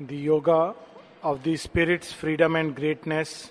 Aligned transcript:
the 0.00 0.16
Yoga 0.16 0.74
of 1.22 1.42
the 1.42 1.56
Spirit's 1.56 2.12
Freedom 2.12 2.54
and 2.56 2.74
Greatness, 2.76 3.50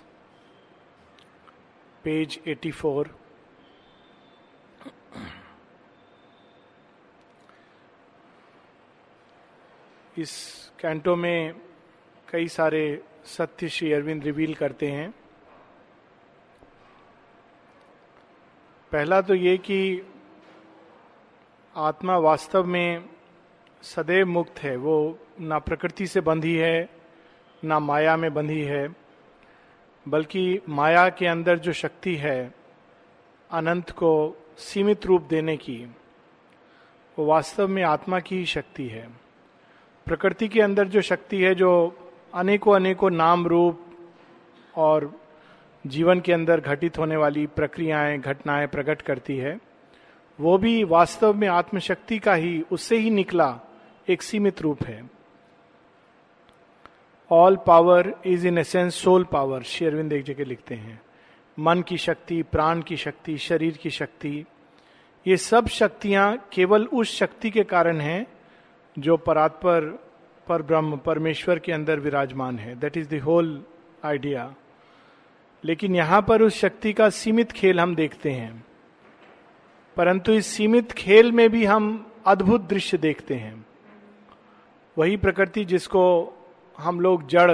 page 2.04 2.40
84. 2.46 3.06
इस 10.18 10.34
canto 10.80 11.16
में 11.16 11.56
कई 12.30 12.48
सारे 12.48 12.84
सत्य 13.28 13.70
श्री 13.70 13.92
अरविंद 13.94 14.24
रिवील 14.24 14.54
करते 14.56 14.90
हैं 14.92 15.10
पहला 18.92 19.20
तो 19.22 19.34
ये 19.34 19.58
कि 19.58 19.82
आत्मा 21.76 22.18
वास्तव 22.18 22.66
में 22.66 23.15
सदैव 23.86 24.28
मुक्त 24.28 24.60
है। 24.60 24.76
वो 24.76 25.20
ना 25.40 25.60
प्रकृति 25.60 26.08
से 26.08 26.22
बंधी 26.22 26.56
है, 26.56 26.90
ना 27.64 27.80
माया 27.80 28.18
में 28.18 28.34
बंधी 28.34 28.62
है, 28.62 28.96
बल्कि 30.08 30.62
माया 30.70 31.10
के 31.10 31.28
अंदर 31.28 31.60
जो 31.60 31.74
शक्ति 31.74 32.16
है, 32.16 32.54
अनंत 33.52 33.90
को 33.90 34.38
सीमित 34.58 35.06
रूप 35.06 35.22
देने 35.22 35.58
की, 35.58 35.86
वो 37.20 37.26
वास्तव 37.26 37.68
में 37.68 37.84
आत्मा 37.84 38.20
की 38.20 38.38
ही 38.38 38.46
शक्ति 38.46 38.88
है। 38.88 39.10
प्रकृति 40.06 40.48
के 40.48 40.62
अंदर 40.62 40.88
जो 40.88 41.02
शक्ति 41.02 41.42
है, 41.42 41.56
जो 41.56 41.98
अनेकों 42.34 42.76
अनेकों 42.76 43.10
नाम 43.10 43.48
रूप 43.48 43.86
और 44.76 45.20
जीवन 45.88 46.20
के 46.20 46.34
अंदर 46.34 46.60
घटित 46.60 46.98
होने 46.98 47.16
वाली 47.16 47.48
प्रक्रियाएँ, 47.48 48.18
घटनाएँ 48.18 48.68
प्रकट 48.68 49.02
करती 49.02 49.38
है, 49.38 49.60
वो 50.40 50.58
भी 50.58 50.84
वास्तव 50.84 51.34
में 51.34 51.48
आत्मशक्ति 51.48 52.20
का 52.20 52.34
ही, 52.34 52.64
उससे 52.72 52.98
ही 52.98 53.10
निकला 53.10 53.60
एक 54.10 54.22
सीमित 54.22 54.62
रूप 54.62 54.84
है। 54.84 55.10
All 57.32 57.56
power 57.56 58.16
is 58.26 58.48
in 58.48 58.58
essence 58.58 58.96
soul 58.96 59.24
power 59.24 59.62
शेरविंद 59.62 60.14
एक 60.14 60.24
जगह 60.24 60.46
लिखते 60.46 60.76
हैं। 60.76 61.02
मन 61.60 61.82
की 61.82 61.98
शक्ति, 61.98 62.44
प्राण 62.44 62.82
की 62.82 62.98
शक्ति, 62.98 63.38
शरीर 63.38 63.78
की 63.78 63.90
शक्ति, 63.90 64.46
ये 65.28 65.38
सब 65.38 65.68
शक्तियाँ 65.68 66.50
केवल 66.54 66.86
उस 66.86 67.18
शक्ति 67.18 67.50
के 67.50 67.64
कारण 67.64 68.00
हैं 68.00 68.28
जो 69.00 69.18
परात्पर, 69.18 69.82
पर 70.48 70.62
ब्रह्म, 70.62 70.98
परमेश्वर 70.98 71.60
के 71.60 71.72
अंदर 71.72 72.00
विराजमान 72.00 72.60
है। 72.60 72.76
That 72.76 72.98
is 72.98 73.16
the 73.16 73.20
whole 73.20 73.66
idea 74.06 74.56
लेकिन 75.64 75.96
यहाँ 75.96 76.22
पर 76.22 76.42
उस 76.42 76.54
शक्ति 76.54 76.94
का 76.94 77.10
सीमित 77.10 77.52
खेल 77.52 77.80
हम 77.80 77.96
देखते 77.96 78.32
हैं। 78.32 78.66
परंतु 79.98 80.32
इस 80.32 80.46
सीमित 80.46 80.92
खेल 80.92 81.32
में 81.32 81.50
भी 81.50 81.66
हम 81.66 82.12
अद्भुत 82.26 82.62
दृश्य 82.62 82.98
देखते 82.98 83.36
हैं। 83.36 83.66
वही 84.98 85.18
प्रकृति 85.18 85.66
जिसको 85.66 86.34
हम 86.78 87.00
लोग 87.00 87.28
जड़, 87.28 87.52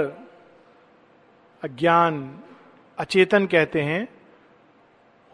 अज्ञान, 1.64 2.40
अचेतन 2.98 3.46
कहते 3.46 3.80
हैं, 3.80 4.08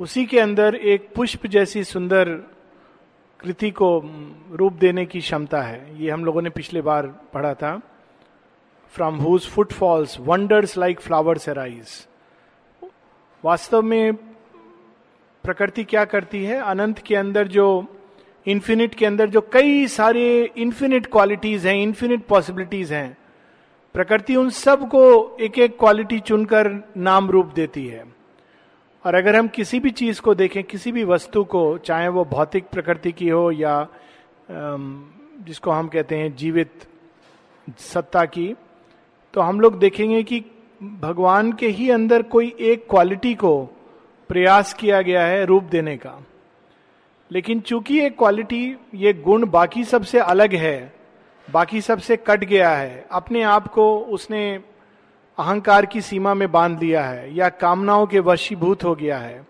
उसी 0.00 0.26
के 0.26 0.40
अंदर 0.40 0.74
एक 0.74 1.14
पुष्प 1.14 1.46
जैसी 1.46 1.84
सुंदर 1.84 2.28
कृति 3.40 3.70
को 3.70 4.02
रूप 4.50 4.72
देने 4.72 5.06
की 5.06 5.20
क्षमता 5.20 5.62
है। 5.62 6.02
ये 6.02 6.10
हम 6.10 6.24
लोगों 6.24 6.42
ने 6.42 6.50
पिछले 6.50 6.80
बार 6.80 7.06
पढ़ा 7.06 7.54
था। 7.54 7.80
From 8.88 9.16
whose 9.16 9.46
footfalls 9.46 10.20
wonders 10.20 10.76
like 10.76 11.00
flowers 11.00 11.48
arise 11.48 12.08
वास्तव 13.44 13.82
में 13.82 14.14
प्रकृति 15.42 15.84
क्या 15.84 16.04
करती 16.04 16.44
है? 16.44 16.60
अनंत 16.60 16.98
के 16.98 17.16
अंदर 17.16 17.48
जो 17.48 17.97
इन्फिनिट 18.48 18.94
के 18.94 19.06
अंदर 19.06 19.30
जो 19.30 19.40
कई 19.52 19.86
सारे 19.86 20.28
इन्फिनिट 20.56 21.06
क्वालिटीज 21.06 21.66
हैं 21.66 21.74
इन्फिनिट 21.76 22.24
पॉसिबिलिटीज 22.26 22.92
हैं, 22.92 23.16
प्रकृति 23.94 24.36
उन 24.36 24.50
सबको 24.50 25.36
एक 25.40 25.58
एक 25.58 25.78
क्वालिटी 25.78 26.18
चुनकर 26.20 26.70
नाम 26.96 27.30
रूप 27.30 27.52
देती 27.54 27.86
है। 27.86 28.04
और 29.04 29.14
अगर 29.14 29.36
हम 29.36 29.48
किसी 29.48 29.80
भी 29.80 29.90
चीज़ 29.90 30.20
को 30.20 30.34
देखें, 30.34 30.62
किसी 30.64 30.92
भी 30.92 31.04
वस्तु 31.04 31.44
को, 31.44 31.78
चाहे 31.78 32.08
वो 32.08 32.24
भौतिक 32.24 32.64
प्रकृति 32.64 33.12
की 33.12 33.28
हो 33.28 33.50
या 33.50 33.86
जिसको 34.50 35.70
हम 35.70 35.88
कहते 35.88 36.16
हैं 36.16 36.34
जीवित 36.36 36.70
सत्ता 37.78 38.24
की 38.24 38.54
तो 39.34 39.40
हम 39.40 39.60
लोग 39.60 39.78
देखेंगे 39.78 40.22
कि 40.22 40.44
भगवान 41.00 41.52
के 41.52 41.68
ही 41.68 41.90
अंदर 41.90 42.22
कोई 42.22 42.54
एक 42.60 42.86
क्वालिटी 42.90 43.34
को 43.34 43.52
प्रयास 44.30 44.72
किया 44.74 45.00
गया 45.02 45.22
है 45.22 45.44
रूप 45.44 45.64
देने 45.64 45.96
का। 45.96 46.18
लेकिन 47.30 47.60
चूँकि 47.60 47.98
ये 47.98 48.10
क्वालिटी 48.10 48.76
ये 48.94 49.12
गुण 49.14 49.46
बाकी 49.46 49.84
सबसे 49.84 50.18
अलग 50.18 50.54
है, 50.54 50.92
बाकी 51.48 51.80
सबसे 51.80 52.16
कट 52.18 52.44
गया 52.44 52.70
है, 52.70 53.06
अपने 53.12 53.42
आप 53.42 53.66
को 53.72 53.98
उसने 53.98 54.40
अहंकार 55.38 55.86
की 55.86 56.00
सीमा 56.00 56.34
में 56.34 56.50
बाँध 56.52 56.82
लिया 56.82 57.04
है 57.04 57.34
या 57.34 57.48
कामनाओं 57.48 58.06
के 58.06 58.20
वशीभूत 58.20 58.84
हो 58.84 58.94
गया 58.94 59.18
है, 59.18 59.46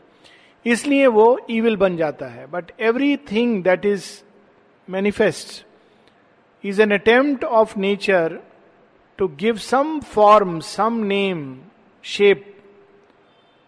इसलिए 0.66 1.06
वो 1.06 1.38
ईविल 1.50 1.76
बन 1.76 1.96
जाता 1.96 2.26
है। 2.26 2.46
But 2.46 2.72
everything 3.30 3.62
that 3.64 3.86
is 3.86 4.10
manifest 4.88 5.64
is 6.64 6.82
an 6.82 6.92
attempt 6.94 7.44
of 7.44 7.78
nature 7.78 8.38
to 9.18 9.28
give 9.38 9.56
some 9.58 9.98
form 10.14 10.58
some 10.60 11.00
name 11.04 11.58
shape 12.04 12.44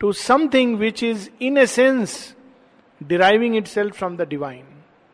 to 0.01 0.13
something 0.13 0.77
which 0.79 1.03
is 1.05 1.29
in 1.43 1.59
a 1.59 1.67
sense 1.67 2.35
deriving 3.03 3.57
itself 3.67 3.99
from 3.99 4.17
the 4.17 4.29
divine 4.29 4.65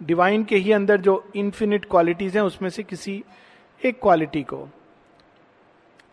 divine 0.03 0.45
के 0.45 0.57
ही 0.57 0.73
अंदर 0.73 1.01
जो 1.01 1.31
infinite 1.37 1.85
qualities 1.85 2.37
हैं 2.37 2.45
उसमें 2.45 2.71
से 2.71 2.83
किसी 2.83 3.25
एक 3.85 4.01
quality 4.01 4.43
को। 4.43 4.69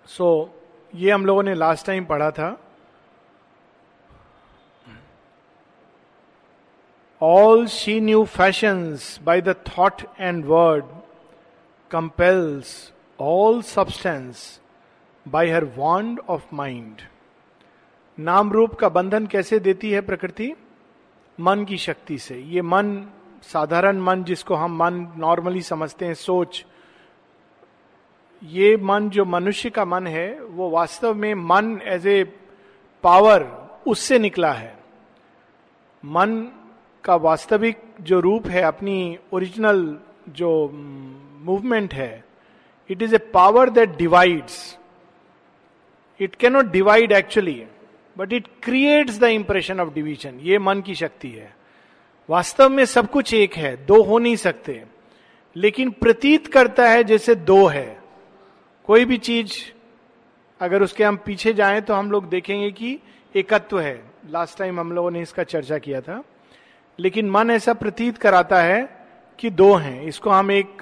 सो 0.06 0.28
so, 0.44 0.96
ये 0.96 1.12
हम 1.12 1.26
लोगों 1.26 1.44
ने 1.44 1.54
लास्ट 1.54 1.86
टाइम 1.86 2.06
पढ़ा 2.06 2.32
था। 2.32 2.58
All 7.22 7.66
she 7.68 8.00
new 8.00 8.24
fashions 8.26 9.20
by 9.24 9.42
the 9.42 9.56
thought 9.68 10.02
and 10.20 10.46
word 10.46 10.86
compels 11.92 12.94
all 13.20 13.62
substance 13.62 14.62
by 15.28 15.50
her 15.50 15.66
wand 15.66 16.20
of 16.30 16.46
mind 16.54 17.02
नाम 18.20 18.52
रूप 18.52 18.74
का 18.74 18.90
बंधन 18.90 19.26
कैसे 19.28 19.60
देती 19.60 19.92
है 19.92 20.02
प्रकृति? 20.02 20.54
मन 21.40 21.66
की 21.66 21.78
शक्ति 21.78 22.18
से। 22.18 22.38
ये 22.38 22.62
मन, 22.62 23.08
साधारण 23.42 23.98
मन 23.98 24.24
जिसको 24.24 24.56
हम 24.56 24.78
मन 24.78 25.08
नॉर्मली 25.18 25.62
समझते 25.62 26.06
हैं, 26.06 26.14
सोच, 26.14 26.66
ये 28.44 28.78
मन 28.78 29.10
जो 29.10 29.26
मनुष्य 29.26 29.70
का 29.70 29.86
मन 29.86 30.08
है, 30.08 30.42
वो 30.42 30.70
वास्तव 30.70 31.14
में 31.14 31.34
मन 31.34 31.80
एज 31.84 32.08
ए 32.08 32.24
पावर 33.04 33.44
उससे 33.88 34.20
निकला 34.20 34.52
है। 34.54 34.78
मन 36.06 36.52
का 37.04 37.16
वास्तविक 37.16 37.82
जो 38.02 38.20
रूप 38.20 38.48
है, 38.48 38.62
अपनी 38.62 39.18
ओरिजिनल 39.34 40.00
जो 40.30 40.70
मूवमेंट 41.44 41.94
है 41.94 42.24
it 42.90 43.02
is 43.02 43.16
a 43.16 43.18
power 43.18 43.70
that 43.70 43.98
divides 43.98 44.80
it 46.20 46.36
cannot 46.36 46.66
divide 46.66 47.12
actually 47.12 47.54
but 48.18 48.34
it 48.34 48.48
creates 48.64 49.20
the 49.20 49.24
impression 49.24 49.80
of 49.80 49.94
division 49.94 50.40
ये 50.40 50.60
मन 50.60 50.82
की 50.82 50.96
शक्ति 50.96 51.30
है। 51.30 51.56
वास्तव 52.30 52.70
में 52.70 52.86
सब 52.86 53.12
कुछ 53.12 53.34
एक 53.34 53.54
है। 53.54 53.86
दो 53.86 54.04
हो 54.04 54.20
नहीं 54.20 54.36
सकते। 54.36 54.84
लेकिन 55.56 55.90
प्रतीत 55.90 56.48
करता 56.48 56.90
है 56.90 57.04
जैसे 57.04 57.36
दो 57.36 57.66
है। 57.66 58.02
कोई 58.86 59.06
भी 59.06 59.18
चीज़, 59.18 59.54
अगर 60.60 60.84
उसके 60.84 61.04
हम 61.04 61.18
पीछे 61.18 61.54
जाएँ 61.54 61.82
तो 61.82 61.94
हम 61.94 62.12
लोग 62.12 62.30
देखेंगे 62.30 62.72
कि 62.72 63.00
एकत्व 63.36 63.80
है। 63.80 64.04
लास्ट 64.30 64.58
टाइम 64.58 64.80
हम 64.80 64.92
लोगों 64.92 65.12
ने 65.12 65.22
इसका 65.22 65.44
चर्चा 65.44 65.78
किया 65.78 66.02
था। 66.02 66.24
लेकिन 67.00 67.30
मन 67.30 67.52
ऐसा 67.52 67.74
प्रतीत 67.74 68.18
कराता 68.18 68.62
है 68.62 69.08
कि 69.40 69.50
दो 69.50 69.74
हैं। 69.74 70.04
इसको 70.04 70.30
हम 70.30 70.52
एक 70.52 70.78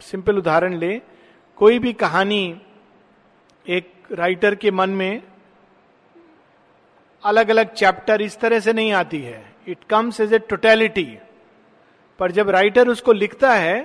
सिंपल 0.00 0.38
उदाहरण 0.38 0.74
ले। 0.74 1.00
कोई 1.56 1.78
भी 1.78 1.92
कहानी 1.92 2.60
एक 3.68 3.92
राइटर 4.12 4.54
के 4.54 4.70
मन 4.70 4.90
में 4.90 5.22
अलग 7.22 7.48
अलग 7.48 7.72
चैप्टर 7.72 8.22
इस 8.22 8.38
तरह 8.40 8.60
से 8.60 8.72
नहीं 8.72 8.92
आती 8.92 9.20
है। 9.22 9.42
It 9.68 9.84
comes 9.90 10.20
as 10.20 10.32
a 10.32 10.38
totality 10.38 11.06
पर 12.20 12.32
जब 12.32 12.50
राइटर 12.50 12.88
उसको 12.88 13.12
लिखता 13.12 13.52
है 13.54 13.80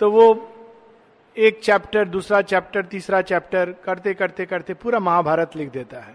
तो 0.00 0.10
वो 0.10 0.26
एक 1.36 1.60
चैप्टर 1.60 2.04
दूसरा 2.08 2.40
चैप्टर 2.42 2.84
तीसरा 2.84 3.20
चैप्टर 3.22 3.74
करते 3.84 4.14
करते 4.14 4.46
करते 4.46 4.74
पूरा 4.74 4.98
महाभारत 5.00 5.56
लिख 5.56 5.70
देता 5.72 6.00
है। 6.00 6.14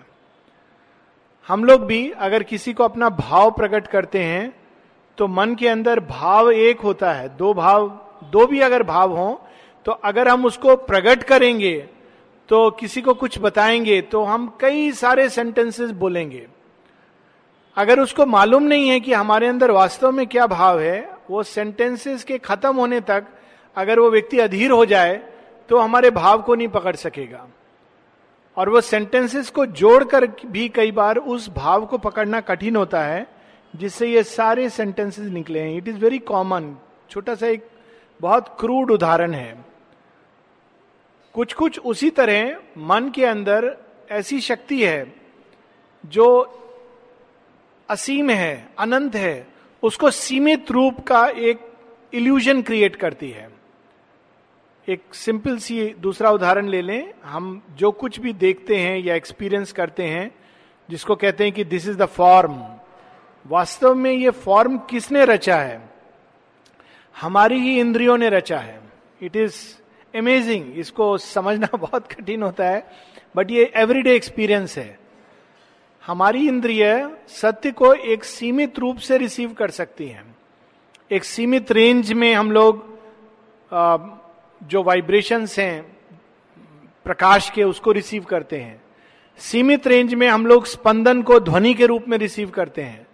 हम 1.49 1.63
लोग 1.63 1.85
भी 1.85 2.09
अगर 2.19 2.43
किसी 2.43 2.73
को 2.73 2.83
अपना 2.83 3.09
भाव 3.09 3.51
प्रकट 3.51 3.87
करते 3.87 4.19
हैं 4.19 4.53
तो 5.17 5.27
मन 5.27 5.55
के 5.55 5.67
अंदर 5.67 5.99
भाव 5.99 6.51
एक 6.51 6.81
होता 6.81 7.11
है। 7.13 7.27
दो 7.37 7.53
भाव, 7.53 7.87
दो 8.23 8.45
भी 8.47 8.59
अगर 8.59 8.83
भाव 8.83 9.15
हो 9.17 9.47
तो 9.85 9.91
अगर 9.91 10.27
हम 10.27 10.45
उसको 10.45 10.75
प्रकट 10.77 11.23
करेंगे 11.23 11.77
तो 12.51 12.69
किसी 12.71 13.01
को 13.01 13.13
कुछ 13.13 13.37
बताएँगे 13.39 14.01
तो 14.01 14.23
हम 14.23 14.47
कई 14.61 14.91
सारे 14.91 15.27
सेंटेंसेस 15.29 15.91
बोलेंगे। 15.91 16.47
अगर 17.77 17.99
उसको 17.99 18.25
मालूम 18.25 18.63
नहीं 18.63 18.89
है 18.89 18.99
कि 18.99 19.13
हमारे 19.13 19.47
अंदर 19.47 19.71
वास्तव 19.71 20.11
में 20.11 20.25
क्या 20.27 20.47
भाव 20.47 20.79
है, 20.79 21.15
वो 21.29 21.43
सेंटेंसेस 21.43 22.23
के 22.23 22.37
खत्म 22.37 22.75
होने 22.75 22.99
तक 23.01 23.27
अगर 23.77 23.99
वो 23.99 24.09
व्यक्ति 24.09 24.39
अधीर 24.39 24.71
हो 24.71 24.85
जाए 24.85 25.15
तो 25.69 25.79
हमारे 25.79 26.11
भाव 26.11 26.41
को 26.41 26.55
नहीं 26.55 26.67
पकड़ 26.67 26.95
सकेगा। 26.95 27.47
और 28.57 28.69
वो 28.69 28.81
सेंटेंसेस 28.81 29.49
को 29.49 29.65
जोड़कर 29.65 30.27
भी 30.45 30.69
कई 30.69 30.91
बार 30.91 31.17
उस 31.17 31.49
भाव 31.49 31.85
को 31.85 31.97
पकड़ना 31.97 32.41
कठिन 32.41 32.75
होता 32.75 33.03
है, 33.03 33.27
जिससे 33.75 34.07
ये 34.07 34.23
सारे 34.23 34.69
सेंटेंसेस 34.69 35.31
निकले 35.31 35.59
हैं। 35.59 35.77
इट 35.77 35.87
इज़ 35.87 35.97
वेरी 35.97 36.19
कॉमन 36.19 36.75
छोटा 37.09 37.35
सा 37.35 37.47
एक 37.47 37.67
बहुत 38.21 38.55
क्रूड 38.59 38.91
उदाहरण 38.91 39.33
है। 39.33 39.70
कुछ 41.33 41.53
कुछ 41.53 41.79
उसी 41.79 42.09
तरह 42.09 42.55
मन 42.77 43.09
के 43.09 43.25
अंदर 43.25 43.77
ऐसी 44.11 44.41
शक्ति 44.41 44.85
है, 44.85 45.15
जो 46.05 46.57
असीम 47.89 48.29
है, 48.29 48.69
अनंत 48.79 49.15
है, 49.15 49.47
उसको 49.83 50.11
सीमित 50.11 50.71
रूप 50.71 51.07
का 51.07 51.27
एक 51.27 51.59
इल्यूजन 52.13 52.61
क्रिएट 52.61 52.95
करती 52.95 53.29
है। 53.29 53.49
एक 54.89 55.01
सिंपल 55.13 55.57
सी 55.57 55.95
दूसरा 55.99 56.31
उदाहरण 56.31 56.67
ले 56.67 56.81
लें। 56.81 57.13
हम 57.23 57.63
जो 57.71 57.91
कुछ 57.91 58.19
भी 58.19 58.33
देखते 58.33 58.77
हैं 58.77 58.99
या 58.99 59.15
एक्सपीरियंस 59.15 59.71
करते 59.71 60.03
हैं, 60.03 60.35
जिसको 60.89 61.15
कहते 61.15 61.43
हैं 61.43 61.53
कि 61.53 61.63
दिस 61.63 61.87
इज़ 61.87 61.97
द 61.97 62.05
फॉर्म 62.05 62.63
वास्तव 63.47 63.95
में 63.95 64.11
ये 64.11 64.29
फॉर्म 64.29 64.77
किसने 64.77 65.25
रचा 65.25 65.55
है? 65.55 65.89
हमारी 67.21 67.59
ही 67.59 67.79
इंद्रियों 67.79 68.17
ने 68.17 68.29
रचा 68.29 68.59
है। 68.59 68.81
इट 69.21 69.35
इज़ 69.35 69.80
अमेजिंग 70.15 70.77
इसको 70.77 71.17
समझना 71.17 71.69
बहुत 71.77 72.11
कठिन 72.13 72.43
होता 72.43 72.67
है 72.67 72.85
बट 73.35 73.51
ये 73.51 73.71
एवरीडे 73.75 74.15
एक्सपीरियंस 74.15 74.77
है। 74.77 74.99
हमारी 76.05 76.47
इंद्रिय 76.47 77.09
सत्य 77.27 77.71
को 77.71 77.93
एक 77.93 78.23
सीमित 78.23 78.79
रूप 78.79 78.97
से 78.97 79.17
रिसीव 79.17 79.53
कर 79.53 79.69
सकती 79.69 80.07
हैं। 80.07 80.35
एक 81.11 81.23
सीमित 81.23 81.71
रेंज 81.71 82.13
में 82.13 82.33
हम 82.33 82.51
लोग 82.51 82.89
जो 84.61 84.83
वाइब्रेशंस 84.83 85.59
हैं, 85.59 85.81
प्रकाश 87.05 87.49
के, 87.49 87.63
उसको 87.63 87.91
रिसीव 87.91 88.23
करते 88.23 88.59
हैं। 88.59 88.81
सीमित 89.37 89.87
रेंज 89.87 90.13
में 90.13 90.27
हम 90.27 90.45
लोग 90.45 90.65
स्पंदन 90.65 91.21
को 91.21 91.39
ध्वनि 91.39 91.73
के 91.73 91.85
रूप 91.85 92.05
में 92.07 92.17
रिसीव 92.17 92.49
करते 92.49 92.81
हैं। 92.81 93.07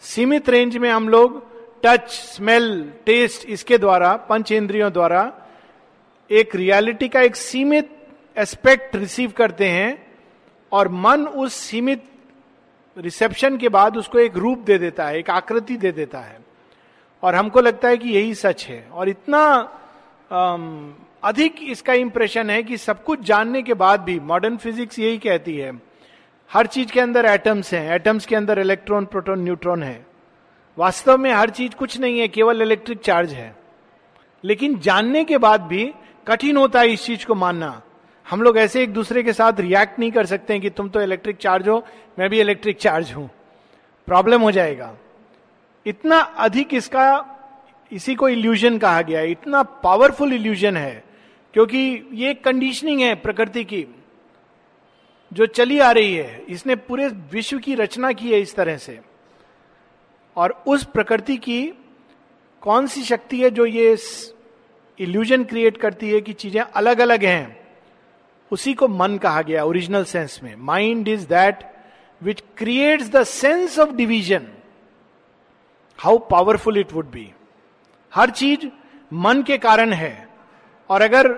सीमित 0.00 0.48
रेंज 0.48 0.76
में 0.76 0.90
हम 0.90 1.08
लोग 1.08 1.42
टच 1.82 2.10
स्मेल 2.10 2.92
टेस्ट 3.06 3.48
इसके 3.48 3.78
द्वारा, 3.78 4.16
पंच 4.16 4.52
इंद्रियों 4.52 4.92
द्वारा 4.92 5.47
एक 6.30 6.54
रियलिटी 6.54 7.08
का 7.08 7.20
एक 7.20 7.36
सीमित 7.36 7.90
एस्पेक्ट 8.36 8.96
रिसीव 8.96 9.30
करते 9.30 9.68
हैं 9.68 10.06
और 10.72 10.88
मन 10.88 11.26
उस 11.26 11.54
सीमित 11.54 12.04
रिसेप्शन 12.96 13.56
के 13.56 13.68
बाद 13.68 13.96
उसको 13.96 14.18
एक 14.18 14.36
रूप 14.36 14.58
दे 14.58 14.78
देता 14.78 15.06
है, 15.06 15.18
एक 15.18 15.30
आकृति 15.30 15.76
दे 15.76 15.92
देता 15.92 16.18
है। 16.18 16.38
और 17.22 17.34
हमको 17.34 17.60
लगता 17.60 17.88
है 17.88 17.96
कि 17.96 18.08
यही 18.08 18.34
सच 18.34 18.64
है। 18.66 18.86
और 18.92 19.08
इतना 19.08 19.44
अधिक 21.24 21.56
इसका 21.62 21.92
इंप्रेशन 21.92 22.50
है 22.50 22.62
कि 22.62 22.76
सब 22.76 23.02
कुछ 23.04 23.20
जानने 23.20 23.62
के 23.62 23.74
बाद 23.74 24.00
भी 24.00 24.18
मॉडर्न 24.20 24.56
फिजिक्स 24.56 24.98
यही 24.98 25.18
कहती 25.18 25.56
है, 25.56 25.72
हर 26.50 26.66
चीज़ 26.66 26.92
के 26.92 27.00
अंदर 27.00 27.24
एटम्स 27.24 27.72
हैं 27.74 27.94
एटम्स 27.94 28.26
के 28.26 28.36
अंदर 28.36 28.58
इलेक्ट्रॉन 28.58 29.04
प्रोटॉन 29.04 29.42
न्यूट्रॉन 29.44 29.82
है। 29.82 30.06
वास्तव 30.78 31.16
में 31.18 31.32
हर 31.32 31.50
चीज़ 31.50 31.74
कुछ 31.74 31.98
नहीं 32.00 32.18
है, 32.20 32.28
केवल 32.28 32.62
इलेक्ट्रिक 32.62 32.98
चार्ज 32.98 33.32
है। 33.32 33.56
लेकिन 34.44 34.78
जानने 34.78 35.24
के 35.24 35.38
बाद 35.38 35.62
भी 35.62 35.92
कठिन 36.28 36.56
होता 36.56 36.80
है 36.80 36.92
इस 36.92 37.04
चीज़ 37.04 37.26
को 37.26 37.34
मानना। 37.34 37.82
हम 38.26 38.42
लोग 38.42 38.58
ऐसे 38.58 38.82
एक 38.82 38.92
दूसरे 38.92 39.22
के 39.22 39.32
साथ 39.32 39.60
रिएक्ट 39.60 39.98
नहीं 39.98 40.10
कर 40.10 40.26
सकते 40.26 40.58
कि 40.60 40.70
तुम 40.70 40.88
तो 40.88 41.00
इलेक्ट्रिक 41.00 41.36
चार्ज 41.36 41.68
हो, 41.68 41.82
मैं 42.18 42.28
भी 42.30 42.40
इलेक्ट्रिक 42.40 42.76
चार्ज 42.76 43.12
हूँ। 43.12 43.28
प्रॉब्लम 44.08 44.42
हो 44.42 44.50
जाएगा। 44.50 44.94
इतना 45.86 46.18
अधिक 46.18 46.74
इसका, 46.74 47.34
इसी 47.92 48.14
को 48.14 48.28
इल्यूजन 48.28 48.78
कहा 48.78 49.02
गया 49.02 49.20
है। 49.20 49.30
इतना 49.30 49.62
पावरफुल 49.62 50.32
इल्यूजन 50.32 50.76
है, 50.76 51.04
क्योंकि 51.54 52.08
ये 52.12 52.34
कंडीशनिंग 52.34 53.00
है 53.00 53.14
प्रकृति 53.14 53.64
की, 53.64 53.84
जो 55.32 55.46
चली 55.46 55.78
आ 55.78 55.90
रही 55.90 56.14
है। 56.14 56.44
इसने 56.48 56.76
पूरे 56.76 57.08
विश्व 57.32 57.58
की 57.58 57.74
रचना 57.74 58.12
की 58.12 58.32
है 58.32 58.40
इस 58.40 58.54
तरह 58.54 58.76
से। 58.76 58.98
और 60.36 60.62
उस 60.66 60.84
प्रकृति 60.84 61.36
की 61.36 61.62
कौन 62.62 62.86
सी 62.86 63.02
शक्ति 63.02 63.40
है 63.40 63.50
जो 63.50 63.66
ये 63.66 63.96
इल्यूजन 64.98 65.44
क्रिएट 65.44 65.76
करती 65.76 66.10
है 66.10 66.20
कि 66.20 66.32
चीज़ें 66.34 66.60
अलग 66.60 67.00
अलग 67.00 67.24
हैं। 67.24 67.56
उसी 68.52 68.74
को 68.74 68.88
मन 68.88 69.16
कहा 69.18 69.42
गया 69.42 69.64
ओरिजिनल 69.64 70.04
सेंस 70.04 70.40
में। 70.42 70.54
Mind 70.56 71.08
is 71.08 71.26
that 71.28 71.64
which 72.22 72.42
creates 72.56 73.10
the 73.10 73.22
sense 73.24 73.78
of 73.78 73.90
division 73.92 74.46
how 75.98 76.18
powerful 76.30 76.78
it 76.78 76.92
would 76.92 77.10
be 77.10 77.30
हर 78.12 78.30
चीज़ 78.32 78.66
मन 79.12 79.42
के 79.42 79.58
कारण 79.58 79.92
है। 79.92 80.28
और 80.90 81.02
अगर 81.02 81.28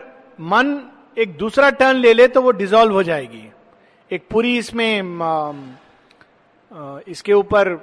मन 0.41 0.81
एक 1.17 1.37
दूसरा 1.37 1.71
टर्न 1.73 1.97
ले 1.97 2.13
ले 2.15 2.27
तो 2.29 2.43
वो 2.43 2.51
डिजोल्व 2.53 2.95
हो 2.95 3.03
जाएगी। 3.03 3.45
एक 4.11 4.27
पूरी 4.31 4.57
इसमें 4.59 5.01
इसके 7.09 7.33
ऊपर 7.33 7.75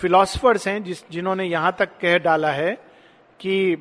फिलोसफर्स 0.00 0.66
हैं 0.68 0.82
जिस, 0.84 1.02
जिन्होंने 1.10 1.44
यहाँ 1.44 1.74
तक 1.78 1.98
कह 2.00 2.18
डाला 2.18 2.50
है 2.52 2.72
कि 3.40 3.76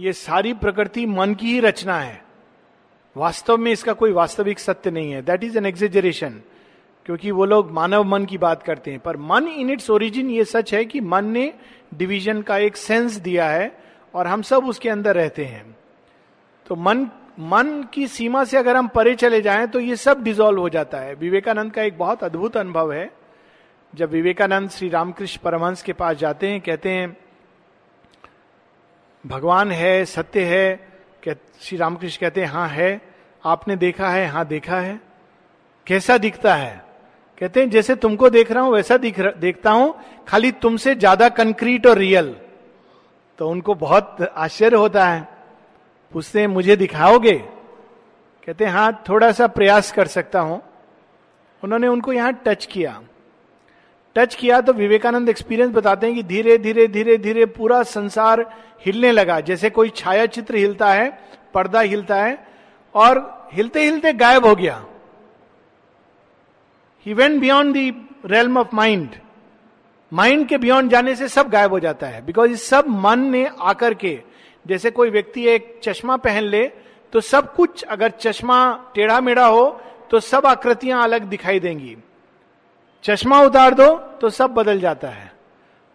ये 0.00 0.12
सारी 0.12 0.52
प्रकृति 0.52 1.06
मन 1.06 1.34
की 1.34 1.46
ही 1.46 1.60
रचना 1.60 1.98
है। 2.00 2.24
वास्तव 3.16 3.56
में 3.56 3.72
इसका 3.72 3.92
कोई 3.92 4.12
वास्तविक 4.12 4.58
सत्य 4.58 4.90
नहीं 4.90 5.12
है। 5.12 5.22
दैट 5.22 5.44
इज़ 5.44 5.58
एन 5.58 5.66
एग्जेजरेशन 5.66 6.40
क्योंकि 7.06 7.30
वो 7.30 7.44
लोग 7.44 7.70
मानव 7.70 8.04
मन 8.04 8.24
की 8.24 8.38
बात 8.38 8.62
करते 8.62 8.90
हैं। 8.90 9.00
पर 9.00 9.16
मन 9.16 9.48
इन 9.48 9.70
इट्स 9.70 9.90
ओरिजिन 9.90 10.30
ये 10.30 10.44
सच 10.44 10.74
है 10.74 10.84
कि 10.84 11.00
मन 11.00 11.24
ने 11.24 11.52
डिवीज़न 11.94 12.42
का 12.42 12.58
एक 12.58 12.76
सेंस 12.76 13.16
दिया 13.16 13.48
है 13.48 13.80
और 14.14 14.26
हम 14.26 14.42
सब 14.42 14.64
उसके 14.64 14.88
अंदर 14.88 15.14
रहते 15.14 15.44
हैं। 15.44 15.76
तो 16.66 16.76
मन 16.76 17.08
मन 17.40 17.88
की 17.94 18.06
सीमा 18.06 18.44
से 18.44 18.56
अगर 18.56 18.76
हम 18.76 18.88
परे 18.88 19.14
चले 19.14 19.42
जाएँ 19.42 19.66
तो 19.66 19.80
ये 19.80 19.96
सब 19.96 20.22
डिजोल्व 20.22 20.60
हो 20.60 20.68
जाता 20.68 20.98
है। 20.98 21.14
विवेकानंद 21.14 21.72
का 21.72 21.82
एक 21.82 21.98
बहुत 21.98 22.24
अद्भुत 22.24 22.56
अनुभव 22.56 22.92
है। 22.92 23.10
जब 23.94 24.10
विवेकानंद 24.10 24.70
श्री 24.70 24.88
रामकृष्ण 24.88 25.40
परमहंस 25.44 25.82
के 25.82 25.92
पास 25.92 26.16
जाते 26.16 26.48
हैं, 26.48 26.60
कहते 26.60 26.90
हैं 26.90 27.16
भगवान 29.24 29.72
है 29.72 30.04
सत्य 30.04 30.44
है 30.44 30.74
कह, 31.24 31.34
श्री 31.60 31.78
रामकृष्ण 31.78 32.20
कहते 32.20 32.40
हैं 32.40 32.48
हाँ 32.48 32.68
है 32.68 33.00
आपने 33.44 33.76
देखा 33.76 34.08
है 34.08 34.26
हाँ 34.26 34.44
देखा 34.46 34.80
है। 34.80 35.00
कैसा 35.86 36.16
दिखता 36.18 36.54
है? 36.54 36.84
कहते 37.38 37.60
हैं 37.60 37.70
जैसे 37.70 37.94
तुमको 37.94 38.30
देख 38.30 38.50
रहा 38.52 38.62
हूँ 38.62 38.72
वैसा 38.72 38.96
दिख 38.96 39.20
देखता 39.20 39.70
हूँ 39.70 39.94
खाली 40.28 40.50
तुमसे 40.52 40.94
ज़्यादा 40.94 41.28
कंक्रीट 41.28 41.86
और 41.86 41.98
रियल। 41.98 42.34
तो 43.38 43.48
उनको 43.48 43.74
बहुत 43.74 44.16
आश्चर्य 44.36 44.76
होता 44.76 45.06
है। 45.06 45.28
पूछते 46.14 46.40
हैं 46.40 46.46
मुझे 46.46 46.76
दिखाओगे? 46.76 47.34
कहते 48.46 48.64
हैं 48.64 48.72
हाँ 48.72 49.02
थोड़ा 49.08 49.30
सा 49.32 49.46
प्रयास 49.46 49.92
कर 49.92 50.06
सकता 50.06 50.40
हूँ। 50.40 50.60
उन्होंने 51.62 51.88
उनको 51.88 52.12
यहाँ 52.12 52.32
टच 52.46 52.66
किया। 52.66 53.00
टच 54.16 54.34
किया 54.34 54.60
तो 54.60 54.72
विवेकानंद 54.72 55.28
एक्सपीरियंस 55.28 55.72
बताते 55.72 56.06
हैं 56.06 56.14
कि 56.16 56.22
धीरे 56.22 56.56
धीरे 56.58 56.86
धीरे 56.88 57.16
धीरे 57.18 57.46
पूरा 57.48 57.82
संसार 57.82 58.40
हिलने 58.86 59.12
लगा। 59.12 59.40
जैसे 59.40 59.70
कोई 59.70 59.88
छाया 59.96 60.26
चित्र 60.26 60.56
हिलता 60.56 60.92
है, 60.92 61.08
पर्दा 61.54 61.80
हिलता 61.80 62.16
है, 62.16 62.38
और 62.94 63.48
हिलते 63.52 63.82
हिलते 63.82 64.12
गायब 64.12 64.46
हो 64.46 64.54
गया। 64.56 64.84
He 67.06 67.14
went 67.14 67.40
beyond 67.40 67.74
the 67.74 67.90
realm 68.26 68.58
of 68.58 68.74
mind 68.74 69.08
mind 70.12 70.46
के 70.48 70.58
बियॉन्ड 70.58 70.90
जाने 70.90 71.14
से 71.16 71.28
सब 71.28 71.48
गायब 71.50 71.72
हो 71.72 71.80
जाता 71.80 72.06
है। 72.06 72.24
बिकॉज़ 72.26 72.54
सब 72.56 72.88
मन 72.88 73.20
ने 73.30 73.48
आकर 73.60 73.94
के, 73.94 74.18
जैसे 74.66 74.90
कोई 74.90 75.10
व्यक्ति 75.10 75.46
एक 75.48 75.80
चश्मा 75.84 76.16
पहन 76.18 76.44
ले 76.44 76.66
तो 77.12 77.20
सब 77.22 77.54
कुछ 77.54 77.82
अगर 77.84 78.10
चश्मा 78.10 78.58
टेढ़ा 78.94 79.20
मेढ़ा 79.20 79.46
हो 79.46 79.66
तो 80.10 80.20
सब 80.20 80.46
आकृतियाँ 80.46 81.02
अलग 81.02 81.22
दिखाई 81.24 81.60
देंगी। 81.60 81.96
चश्मा 83.04 83.40
उतार 83.42 83.74
दो 83.74 83.94
तो 84.20 84.30
सब 84.30 84.50
बदल 84.50 84.80
जाता 84.80 85.08
है। 85.08 85.32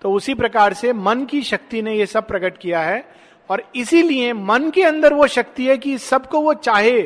तो 0.02 0.12
उसी 0.12 0.34
प्रकार 0.34 0.74
से 0.74 0.94
मन 0.94 1.26
की 1.26 1.42
शक्ति 1.42 1.82
ने 1.82 1.94
यह 1.94 2.06
सब 2.06 2.28
प्रकट 2.28 2.58
किया 2.58 2.82
है 2.82 3.04
और 3.50 3.64
इसीलिए 3.76 4.34
मन 4.34 4.70
के 4.72 4.84
अंदर 4.84 5.14
वो 5.14 5.28
शक्ति 5.28 5.68
है 5.68 5.78
कि 5.78 5.98
सबको 5.98 6.42
वो 6.42 6.54
चाहे 6.54 7.02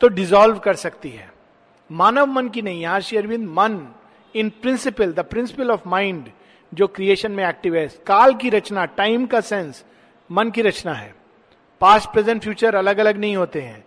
तो 0.00 0.08
डिजोल्व 0.08 0.58
कर 0.58 0.74
सकती 0.74 1.10
है। 1.10 1.30
मानव 1.90 2.26
मन 2.26 2.48
की 2.48 2.62
नहीं, 2.62 2.80
यहाँ 2.82 3.00
श्री 3.00 3.18
अरविंद, 3.18 3.48
मन 3.48 3.86
in 4.34 4.50
principle 4.62 5.12
the 5.12 5.20
principle 5.20 5.70
of 5.70 5.88
mind 5.88 6.28
जो 6.72 6.86
क्रिएशन 6.86 7.32
में 7.32 7.44
एक्टिव 7.48 7.76
है, 7.76 7.86
काल 8.06 8.34
की 8.34 8.50
रचना 8.50 8.84
टाइम 8.86 9.26
का 9.26 9.40
सेंस 9.40 9.84
मन 10.30 10.50
की 10.50 10.62
रचना 10.62 10.92
है। 10.94 11.14
पास्ट 11.80 12.10
प्रेजेंट 12.10 12.42
फ्यूचर 12.42 12.74
अलग 12.74 12.98
अलग 12.98 13.16
नहीं 13.16 13.36
होते 13.36 13.60
हैं। 13.60 13.84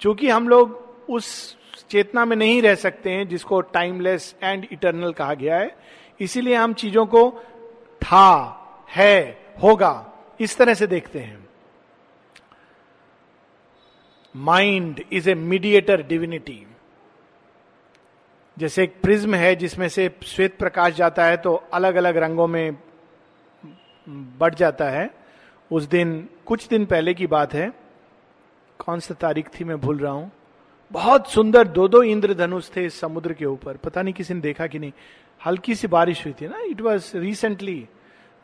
चूँकि 0.00 0.28
हम 0.28 0.48
लोग 0.48 1.04
उस 1.08 1.56
चेतना 1.90 2.24
में 2.24 2.36
नहीं 2.36 2.60
रह 2.62 2.74
सकते 2.74 3.10
हैं, 3.10 3.28
जिसको 3.28 3.60
टाइमलेस 3.60 4.34
एंड 4.42 4.66
इटर्नल 4.72 5.12
कहा 5.12 5.34
गया 5.34 5.58
है। 5.58 5.76
इसीलिए 6.20 6.54
हम 6.54 6.72
चीज़ों 6.74 7.06
को 7.06 7.30
था, 8.02 8.86
है, 8.90 9.38
होगा, 9.62 10.12
इस 10.40 10.56
तरह 10.56 10.74
से 10.74 10.86
देखते 10.86 11.18
हैं। 11.18 11.44
Mind 14.34 15.02
is 15.12 15.30
a 15.30 15.34
mediator 15.34 16.02
divinity 16.02 16.66
जैसे 18.56 18.82
एक 18.84 19.00
प्रिज्म 19.02 19.34
है, 19.34 19.54
जिसमें 19.56 19.88
से 19.88 20.10
श्वेत 20.22 20.58
प्रकाश 20.58 20.94
जाता 20.94 21.24
है 21.24 21.36
तो 21.36 21.54
अलग 21.54 21.94
अलग 21.94 22.16
रंगों 22.16 22.46
में 22.46 22.76
बढ़ 24.08 24.54
जाता 24.54 24.88
है। 24.90 25.10
उस 25.70 25.84
दिन, 25.84 26.28
कुछ 26.46 26.66
दिन 26.68 26.86
पहले 26.86 27.14
की 27.14 27.26
बात 27.26 27.54
है। 27.54 27.72
कौन 28.78 29.00
सा 29.00 29.14
तारीख 29.14 29.48
थी 29.50 29.64
मैं 29.64 29.80
भूल 29.80 29.98
रहा 29.98 30.12
हूँ। 30.12 30.30
बहुत 30.92 31.30
सुंदर 31.30 31.68
दो 31.68 31.88
दो 31.88 32.02
इंद्रधनुष 32.02 32.70
थे 32.76 32.90
समुद्र 32.90 33.32
के 33.32 33.44
ऊपर। 33.44 33.76
पता 33.76 34.02
नहीं 34.02 34.14
किसी 34.14 34.34
ने 34.34 34.40
देखा 34.40 34.66
कि 34.66 34.78
नहीं। 34.78 34.92
हल्की 35.46 35.74
सी 35.74 35.86
बारिश 35.86 36.24
हुई 36.24 36.34
थी 36.40 36.48
ना। 36.48 36.58
It 36.58 36.80
was 36.80 37.16
recently 37.16 37.88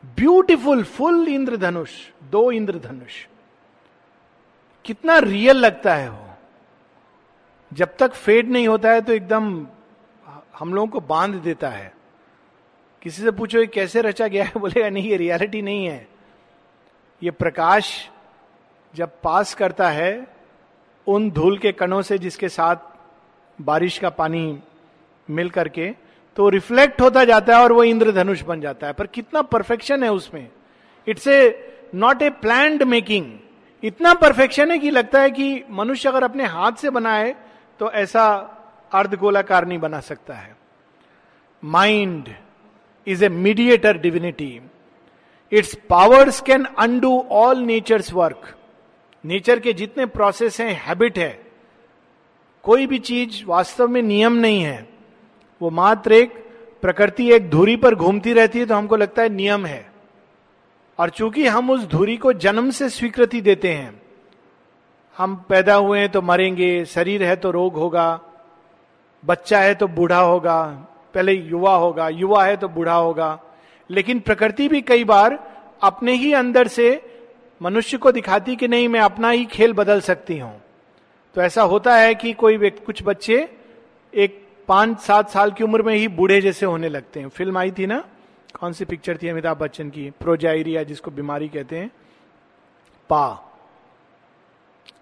beautiful 0.05 0.83
full 0.83 1.27
इंद्रधनुष, 1.27 1.91
दो 2.23 2.51
इंद्रधनुष। 2.51 3.27
कितना 4.85 5.17
रियल 5.17 5.55
लगता 5.55 5.95
है 5.95 6.09
वो। 6.09 6.29
जब 7.73 7.97
तक 7.97 8.13
फेड 8.13 8.49
नहीं 8.49 8.67
होता 8.67 8.91
है 8.91 9.01
तो 9.01 9.13
एकदम 9.13 9.67
हम 10.59 10.73
लोगों 10.73 10.87
को 10.87 10.99
बाँध 10.99 11.35
देता 11.35 11.69
है। 11.69 11.93
किसी 13.01 13.21
से 13.21 13.31
पूछो, 13.31 13.59
ये 13.59 13.67
कैसे 13.67 14.01
रचा 14.01 14.27
गया 14.27 14.43
है? 14.43 14.51
बोलेगा, 14.57 14.89
नहीं, 14.89 15.09
ये 15.09 15.17
रियलिटी 15.17 15.61
नहीं 15.61 15.85
है। 15.85 16.07
ये 17.23 17.31
प्रकाश 17.31 18.09
जब 18.95 19.21
पास 19.23 19.53
करता 19.53 19.89
है 19.89 20.32
उन 21.07 21.29
धूल 21.31 21.57
के 21.57 21.71
कणों 21.71 22.01
से 22.01 22.17
जिसके 22.17 22.49
साथ 22.49 22.75
बारिश 23.59 23.97
का 23.97 24.09
पानी 24.09 24.59
मिल 25.29 25.49
करके 25.49 25.89
तो 26.37 26.49
रिफ्लेक्ट 26.49 27.01
होता 27.01 27.23
जाता 27.25 27.57
है 27.57 27.63
और 27.63 27.71
वो 27.71 27.83
इंद्रधनुष 27.83 28.41
बन 28.41 28.61
जाता 28.61 28.87
है। 28.87 28.93
पर 28.93 29.07
कितना 29.07 29.41
परफेक्शन 29.41 30.03
है 30.03 30.11
उसमें। 30.11 30.47
It's 31.07 31.27
a 31.27 31.41
not 31.95 32.21
a 32.21 32.29
plan 32.29 32.79
making 32.87 33.31
इतना 33.83 34.13
परफेक्शन 34.13 34.71
है 34.71 34.77
कि 34.79 34.89
लगता 34.89 35.21
है 35.21 35.31
कि 35.31 35.63
मनुष्य 35.69 36.09
अगर 36.09 36.23
अपने 36.23 36.45
हाथ 36.45 36.71
से 36.71 36.89
बनाए 36.89 37.35
तो 37.79 37.91
ऐसा 37.91 38.25
अर्धगोलाकार 38.93 39.67
नहीं 39.67 39.79
बना 39.79 39.99
सकता 39.99 40.33
है। 40.33 40.55
Mind 41.63 42.29
is 43.07 43.25
a 43.25 43.29
mediator 43.29 43.97
divinity 43.97 44.61
its 45.51 45.75
powers 45.89 46.41
can 46.41 46.65
undo 46.79 47.19
all 47.31 47.57
nature's 47.57 48.13
work 48.13 48.53
nature 49.23 49.59
के 49.59 49.73
जितने 49.73 50.05
प्रोसेस 50.07 50.59
हैं 50.61 50.73
हैबिट 50.79 51.17
है, 51.17 51.39
कोई 52.65 52.87
भी 52.87 52.99
चीज़ 52.99 53.43
वास्तव 53.45 53.87
में 53.87 54.01
नियम 54.01 54.33
नहीं 54.33 54.61
है। 54.61 54.87
वो 55.61 55.69
मात्र 55.69 56.13
एक 56.13 56.33
प्रकृति, 56.83 57.31
एक 57.31 57.49
धुरी 57.49 57.75
पर 57.75 57.95
घूमती 57.95 58.33
रहती 58.33 58.59
है 58.59 58.65
तो 58.65 58.75
हमको 58.75 58.95
लगता 58.95 59.21
है 59.21 59.29
नियम 59.29 59.65
है। 59.65 59.91
और 60.99 61.09
चूँकि 61.09 61.45
हम 61.47 61.69
उस 61.69 61.85
धुरी 61.87 62.17
को 62.17 62.33
जन्म 62.35 62.69
से 62.69 62.89
स्वीकृति 62.89 63.41
देते 63.41 63.73
हैं, 63.73 64.01
हम 65.17 65.35
पैदा 65.49 65.75
हुए 65.75 65.99
हैं 65.99 66.09
तो 66.09 66.21
मरेंगे, 66.21 66.85
शरीर 66.85 67.23
है 67.23 67.35
तो 67.35 67.51
रोग 67.51 67.75
होगा, 67.75 68.19
बच्चा 69.23 69.59
है 69.59 69.73
तो 69.75 69.87
बूढ़ा 69.87 70.19
होगा, 70.19 70.61
पहले 71.15 71.33
युवा 71.33 71.75
होगा, 71.75 72.09
युवा 72.09 72.43
है 72.45 72.57
तो 72.57 72.67
बूढ़ा 72.69 72.95
होगा। 72.95 73.39
लेकिन 73.89 74.19
प्रकृति 74.19 74.67
भी 74.67 74.81
कई 74.81 75.03
बार 75.03 75.39
अपने 75.83 76.13
ही 76.13 76.33
अंदर 76.33 76.67
से 76.67 77.12
मनुष्य 77.63 77.97
को 77.97 78.11
दिखाती 78.11 78.55
कि 78.55 78.67
नहीं, 78.67 78.87
मैं 78.87 78.99
अपना 78.99 79.29
ही 79.29 79.45
खेल 79.45 79.73
बदल 79.73 80.01
सकती 80.01 80.37
हूँ। 80.37 80.61
तो 81.35 81.41
ऐसा 81.41 81.61
होता 81.61 81.95
है 81.95 82.15
कि 82.15 82.33
कोई 82.33 82.57
व्यक्ति, 82.57 82.85
कुछ 82.85 83.03
बच्चे 83.03 83.49
एक 84.13 84.47
पाँच, 84.67 84.99
सात 84.99 85.29
साल 85.29 85.51
की 85.51 85.63
उम्र 85.63 85.81
में 85.81 85.95
ही 85.95 86.07
बूढ़े 86.07 86.41
जैसे 86.41 86.65
होने 86.65 86.89
लगते 86.89 87.19
हैं। 87.19 87.29
फ़िल्म 87.29 87.57
आई 87.57 87.71
थी 87.71 87.85
ना? 87.85 88.03
कौन 88.59 88.73
सी 88.73 88.85
पिक्चर 88.85 89.17
थी 89.17 89.27
अमिताभ 89.27 89.57
बच्चन 89.57 89.89
की? 89.89 90.09
प्रोजाइरिया 90.09 90.83
जिसको 90.83 91.11
बीमारी 91.11 91.49
कहते 91.49 91.77
हैं। 91.77 91.91
पा। 93.09 93.27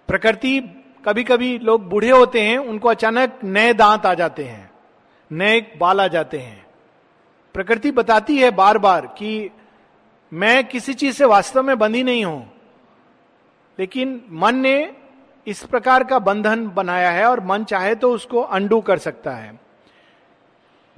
प्रकृति 0.07 0.83
कभी 1.05 1.23
कभी 1.23 1.59
लोग 1.59 1.89
बूढ़े 1.89 2.11
होते 2.11 2.41
हैं, 2.41 2.57
उनको 2.57 2.89
अचानक 2.89 3.39
नए 3.43 3.73
दांत 3.73 4.05
आ 4.05 4.13
जाते 4.13 4.43
हैं, 4.43 4.71
नए 5.31 5.61
बाल 5.77 6.01
आ 6.01 6.07
जाते 6.07 6.37
हैं। 6.37 6.65
प्रकृति 7.53 7.91
बताती 7.91 8.37
है 8.37 8.51
बार 8.51 8.77
बार 8.77 9.15
कि 9.17 9.49
मैं 10.33 10.67
किसी 10.67 10.93
चीज़ 10.93 11.15
से 11.15 11.25
वास्तव 11.25 11.63
में 11.63 11.77
बंधी 11.79 12.03
नहीं 12.03 12.25
हूँ। 12.25 12.51
लेकिन 13.79 14.21
मन 14.31 14.55
ने 14.55 14.95
इस 15.47 15.63
प्रकार 15.63 16.03
का 16.03 16.19
बंधन 16.19 16.67
बनाया 16.67 17.11
है 17.11 17.25
और 17.25 17.39
मन 17.39 17.63
चाहे 17.63 17.95
तो 17.95 18.11
उसको 18.11 18.41
अंडू 18.41 18.81
कर 18.81 18.97
सकता 18.97 19.31
है। 19.31 19.59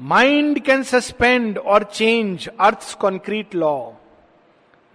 माइंड 0.02 0.60
कैन 0.60 0.84
सस्पेंड 0.84 1.58
और 1.58 1.84
change 1.84 2.50
earth 2.60 2.98
concrete 2.98 3.56
law 3.56 3.92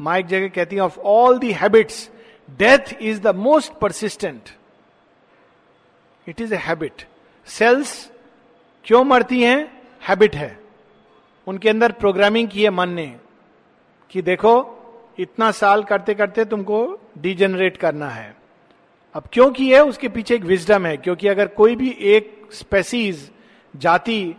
mic 0.01 0.27
जगह 0.27 0.49
कहती 0.49 0.77
है 0.77 0.83
of 0.83 0.99
all 0.99 1.39
the 1.39 1.53
habits 1.53 2.11
death 2.51 2.95
is 3.01 3.21
the 3.21 3.35
most 3.37 3.73
persistent 3.73 4.51
it 6.29 6.41
is 6.41 6.55
a 6.55 6.57
habit 6.57 7.05
cells 7.47 8.11
क्यों 8.85 9.05
मरती 9.05 9.43
हैं? 9.43 9.83
हैबिट 10.09 10.37
है। 10.37 10.61
उनके 11.47 11.69
अंदर 11.69 11.93
प्रोग्रामिंग 11.93 12.49
की 12.49 12.63
है 12.63 12.71
मन 12.71 12.89
ने। 12.89 13.17
कि 14.11 14.23
देखो, 14.23 14.75
इतना 15.19 15.51
साल 15.51 15.83
करते 15.83 16.15
करते 16.15 16.45
तुमको 16.45 17.01
डिजेनरेट 17.19 17.77
करना 17.77 18.09
है। 18.09 18.37
अब 19.15 19.29
क्यों 19.33 19.51
की 19.51 19.71
है 19.71 19.83
उसके 19.85 20.09
पीछे 20.09 20.35
एक 20.35 20.45
विजडम 20.45 20.87
है, 20.87 20.97
क्योंकि 20.97 21.29
अगर 21.29 21.47
कोई 21.47 21.77
भी 21.77 21.97
एक 22.01 22.49
स्पेसीज 22.53 23.31
जाति 23.75 24.35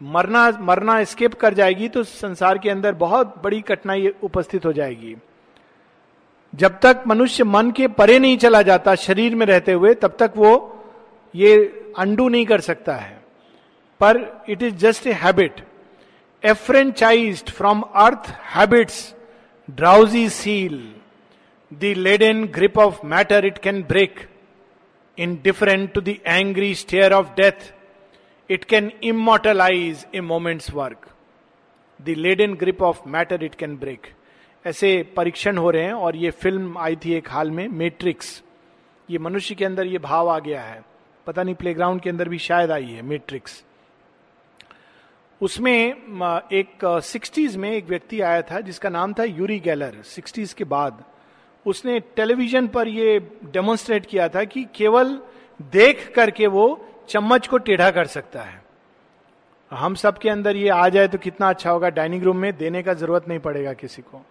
मरना 0.00 0.50
मरना 0.60 1.02
स्किप 1.04 1.34
कर 1.34 1.54
जाएगी 1.54 1.88
तो 1.88 2.02
संसार 2.02 2.58
के 2.58 2.70
अंदर 2.70 2.94
बहुत 2.94 3.34
बड़ी 3.44 3.60
कठिनाई 3.60 4.08
उपस्थित 4.22 4.66
हो 4.66 4.72
जाएगी। 4.72 5.14
जब 6.52 6.78
तक 6.80 7.02
मनुष्य 7.06 7.44
मन 7.44 7.70
के 7.70 7.88
परे 7.88 8.18
नहीं 8.18 8.36
चला 8.38 8.62
जाता, 8.62 8.94
शरीर 8.94 9.34
में 9.34 9.46
रहते 9.46 9.72
हुए, 9.72 9.94
तब 9.94 10.16
तक 10.18 10.32
वो 10.36 10.82
ये 11.34 11.56
अंडू 11.98 12.28
नहीं 12.28 12.46
कर 12.46 12.60
सकता 12.60 12.94
है। 12.94 13.18
पर 14.00 14.44
it 14.48 14.62
is 14.62 14.74
just 14.74 15.06
a 15.06 15.12
habit 15.14 15.65
enfranchised 16.46 17.44
from 17.50 17.80
earth 17.80 18.30
habits 18.30 19.14
drowsy 19.70 20.28
seal 20.28 20.94
the 21.74 21.84
laden 21.84 22.44
grip 22.44 22.78
of 22.78 23.06
matter 23.06 23.44
it 23.44 23.58
can 23.58 23.82
break 23.82 24.28
indifferent 25.44 25.92
to 25.92 26.00
the 26.00 26.08
angry 26.26 26.74
stare 26.74 27.12
of 27.12 27.26
death 27.26 27.74
it 28.50 28.64
can 28.64 28.92
immortalise 29.02 30.06
a 30.14 30.20
moment's 30.20 30.70
work 30.74 31.08
the 32.02 32.08
laden 32.08 32.54
grip 32.54 32.82
of 32.82 33.08
matter 33.08 33.44
it 33.44 33.54
can 33.54 33.76
break 33.76 34.06
ऐसे 34.66 35.02
परीक्षण 35.16 35.58
हो 35.58 35.70
रहे 35.70 35.82
हैं 35.82 35.92
और 35.92 36.16
ये 36.16 36.30
film 36.30 36.78
आई 36.78 36.96
थी 36.96 37.12
एक 37.12 37.30
हाल 37.30 37.50
में 37.50 37.68
मेट्रिक्स 37.68 38.42
ये 39.10 39.18
मनुष्य 39.18 39.54
के 39.54 39.64
अंदर 39.64 39.86
ये 39.86 39.98
भाव 39.98 40.28
आ 40.28 40.38
गया 40.38 40.62
है। 40.62 40.82
पता 41.26 41.42
नहीं 41.42 41.54
प्लेग्राउंड 41.54 42.00
के 42.00 42.10
अंदर 42.10 42.28
भी 42.28 42.38
शायद 42.38 42.70
आई 42.70 42.84
है 42.84 43.02
मैट्रिक्स 43.02 43.64
उसमें 45.40 45.72
एक 46.52 46.84
सिक्सटीज 47.04 47.56
में 47.56 47.70
एक 47.70 47.86
व्यक्ति 47.86 48.20
आया 48.20 48.42
था 48.42 48.60
जिसका 48.60 48.88
नाम 48.88 49.12
था 49.12 49.24
यूरी 49.24 49.58
गैलर, 49.60 50.02
सिक्सटीज 50.04 50.52
के 50.52 50.64
बाद। 50.64 51.04
उसने 51.66 51.98
टेलीविज़न 52.16 52.68
पर 52.68 52.88
ये 52.88 53.18
डेमोन्स्ट्रेट 53.44 54.06
किया 54.06 54.28
था 54.28 54.44
कि 54.44 54.64
केवल 54.74 55.18
देख 55.72 56.10
करके 56.16 56.46
वो 56.46 56.66
चम्मच 57.08 57.46
को 57.46 57.58
टेढ़ा 57.58 57.90
कर 57.90 58.06
सकता 58.06 58.42
है। 58.42 58.64
हम 59.70 59.94
सब 59.94 60.18
के 60.18 60.28
अंदर 60.28 60.56
ये 60.56 60.68
आ 60.68 60.88
जाए 60.88 61.08
तो 61.08 61.18
कितना 61.18 61.48
अच्छा 61.48 61.70
होगा, 61.70 61.88
डाइनिंग 61.88 62.22
रूम 62.22 62.36
में 62.36 62.56
देने 62.56 62.82
का 62.82 62.94
ज़रूरत 62.94 63.28
नहीं 63.28 63.38
पड़ेगा 63.38 63.72
किसी 63.72 64.02
को। 64.02 64.24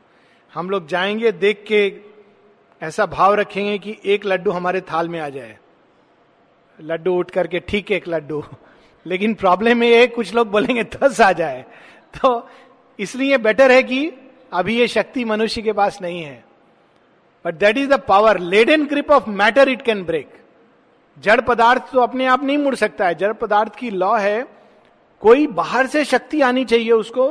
हम 0.54 0.70
लोग 0.70 0.88
जाएँगे, 0.88 1.32
देख 1.32 1.64
के 1.68 1.94
ऐसा 2.82 3.06
भाव 3.06 3.34
रखेंगे 3.36 3.78
कि 3.78 3.98
एक 4.06 4.26
लड्डू 4.26 4.52
हमारे 4.52 4.82
थाल 4.82 5.10
में 5.10 5.20
आ 5.20 5.30
जाए। 5.30 5.58
लड्डू 6.80 7.18
उठ 7.18 7.32
करके, 7.32 7.60
ठीक 7.60 7.92
एक 7.92 8.08
लड्डू। 8.08 8.44
लेकिन 9.06 9.34
प्रॉब्लम 9.34 9.84
ये 9.84 10.00
है, 10.00 10.08
कुछ 10.08 10.34
लोग 10.36 10.50
बोलेंगे, 10.52 10.84
दस 10.84 11.22
आ 11.22 11.32
जाए। 11.32 11.66
तो 12.14 12.50
इसलिए 13.00 13.38
बेटर 13.38 13.72
है 13.72 13.84
कि 13.84 14.12
अभी 14.54 14.78
ये 14.80 14.88
शक्ति 14.88 15.26
मनुष्य 15.26 15.62
के 15.62 15.74
पास 15.74 16.00
नहीं 16.02 16.22
है। 16.24 16.44
But 17.46 17.54
that 17.54 17.78
is 17.78 17.90
the 17.90 18.00
power 18.00 18.40
laden 18.70 18.88
grip 18.90 19.12
of 19.12 19.30
matter 19.30 19.70
it 19.70 19.82
can 19.82 20.04
break 20.04 20.34
जड़ 21.18 21.40
पदार्थ 21.42 21.92
तो 21.92 22.00
अपने 22.00 22.26
आप 22.26 22.44
नहीं 22.44 22.58
मुड़ 22.58 22.76
सकता 22.76 23.08
है। 23.08 23.16
जड़ 23.16 23.34
पदार्थ 23.34 23.76
की 23.76 23.90
लॉ 23.90 24.16
है, 24.18 24.46
कोई 25.22 25.48
बाहर 25.48 25.88
से 25.88 26.04
शक्ति 26.06 26.42
आनी 26.42 26.66
चाहिए 26.66 26.92
उसको 26.92 27.28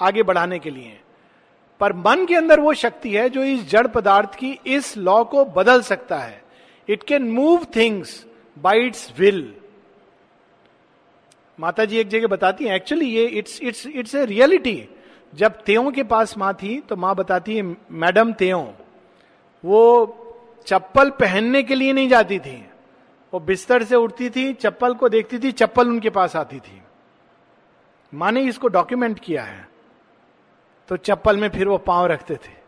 आगे 0.00 0.22
बढ़ाने 0.22 0.58
के 0.58 0.70
लिए। 0.70 0.98
पर 1.80 1.92
मन 1.92 2.24
के 2.26 2.34
अंदर 2.34 2.60
वो 2.60 2.72
शक्ति 2.74 3.10
है 3.10 3.28
जो 3.30 3.42
इस 3.44 3.68
जड़ 3.70 3.86
पदार्थ 3.86 4.34
की 4.34 4.58
इस 4.66 4.96
लॉ 4.96 5.22
को 5.24 5.44
बदल 5.44 5.82
सकता 5.82 6.18
है। 6.18 6.42
It 6.88 7.02
can 7.02 7.30
move 7.30 7.66
things 7.76 8.24
by 8.56 8.86
its 8.86 9.12
will 9.18 9.54
माता 11.60 11.84
जी 11.84 11.98
एक 11.98 12.08
जगह 12.08 12.26
बताती 12.26 12.64
है 12.64 12.76
एक्चुअली 12.76 13.06
ये 13.06 13.24
it's 13.26 13.60
it's 13.62 13.86
it's 13.86 14.14
a 14.14 14.24
reality 14.24 14.88
जब 15.34 15.62
तेओ 15.62 15.90
के 15.90 16.02
पास 16.02 16.36
माँ 16.38 16.52
थी 16.54 16.78
तो 16.80 16.96
माँ 16.96 17.14
बताती 17.14 17.56
है, 17.56 17.62
मैडम 17.90 18.32
तेओ 18.32 18.60
वो 19.64 19.82
चप्पल 20.66 21.10
पहनने 21.10 21.62
के 21.62 21.74
लिए 21.74 21.92
नहीं 21.92 22.08
जाती 22.08 22.38
थी। 22.38 22.56
वो 23.32 23.40
बिस्तर 23.40 23.82
से 23.84 23.96
उठती 23.96 24.30
थी, 24.30 24.52
चप्पल 24.52 24.94
को 24.94 25.08
देखती 25.08 25.38
थी, 25.38 25.52
चप्पल 25.52 25.88
उनके 25.88 26.10
पास 26.10 26.36
आती 26.36 26.58
थी। 26.58 26.80
माँ 28.12 28.32
ने 28.32 28.42
इसको 28.42 28.68
डॉक्यूमेंट 28.68 29.18
किया 29.18 29.42
है। 29.42 29.68
तो 30.88 30.96
चप्पल 30.96 31.36
में 31.36 31.48
फिर 31.48 31.68
वो 31.68 31.78
पाँव 31.78 32.06
रखते 32.06 32.36
थे। 32.36 32.58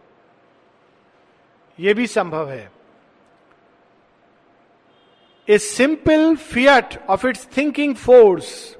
यह 1.78 1.94
भी 1.94 2.06
संभव 2.06 2.50
है। 2.50 2.70
A 5.48 5.58
simple 5.58 6.36
fiat 6.36 6.98
of 7.08 7.26
its 7.26 7.48
thinking 7.56 7.94
force 7.94 8.76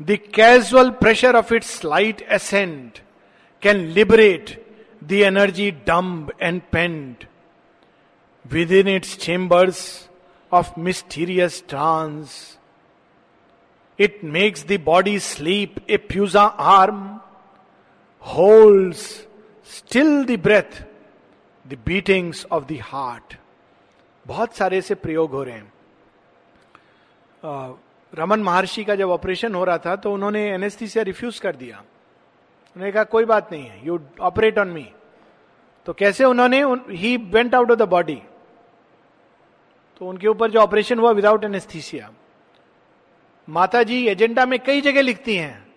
the 0.00 0.16
casual 0.34 0.90
pressure 1.00 1.36
of 1.36 1.52
its 1.52 1.84
light 1.84 2.22
ascent 2.32 2.98
can 3.62 3.84
liberate 3.94 4.58
the 5.04 5.12
energy 5.26 5.70
dumb 5.86 6.32
and 6.42 6.60
pent 6.72 7.24
within 8.72 8.88
its 8.88 9.16
chambers 9.18 9.84
of 10.52 10.78
mysterious 10.78 11.62
trance 11.68 12.34
it 13.98 14.20
makes 14.38 14.64
the 14.66 14.80
body 14.84 15.18
sleep 15.20 15.74
a 15.90 15.96
pure 16.08 16.42
arm 16.72 17.06
holds 18.24 19.06
still 19.70 20.24
the 20.24 20.38
breath 20.42 20.82
the 21.66 21.78
beatings 21.86 22.46
of 22.52 22.66
the 22.68 22.78
heart 22.82 23.36
बहुत 24.26 24.56
सारे 24.56 24.80
से 24.82 24.94
प्रयोग 24.94 25.30
हो 25.30 25.42
रहे 25.42 25.54
हैं 25.54 25.72
रमन 28.15 28.39
महर्षि 28.39 28.83
का 28.83 28.95
जब 28.95 29.09
operation 29.09 29.55
हो 29.55 29.63
रहा 29.63 29.77
था 29.77 29.95
तो 29.95 30.13
उन्होंने 30.13 30.49
एनेस्थीसिया 30.51 31.03
रिफ्यूज 31.03 31.39
कर 31.39 31.55
दिया। 31.55 31.77
उन्होंने 31.77 32.91
कहा, 32.91 33.03
कोई 33.03 33.25
बात 33.25 33.51
नहीं 33.51 33.65
है 33.65 33.87
यू 33.87 33.99
ऑपरेट 34.21 34.59
ऑन 34.59 34.67
मी 34.67 34.91
तो 35.85 35.93
कैसे 35.93 36.25
उन्होंने 36.25 36.63
ही 36.89 37.17
went 37.17 37.55
out 37.55 37.71
of 37.71 37.79
the 37.79 37.81
body 37.81 38.21
तो 39.97 40.07
उनके 40.07 40.27
ऊपर 40.27 40.51
जो 40.51 40.59
ऑपरेशन 40.59 40.99
हुआ 40.99 41.11
without 41.11 41.43
anaesthesia 41.43 42.11
Mata 43.49 43.83
ji 43.83 44.07
Agenda 44.07 44.45
में 44.45 44.59
कई 44.59 44.81
जगह 44.81 45.01
लिखती 45.01 45.35
हैं 45.35 45.67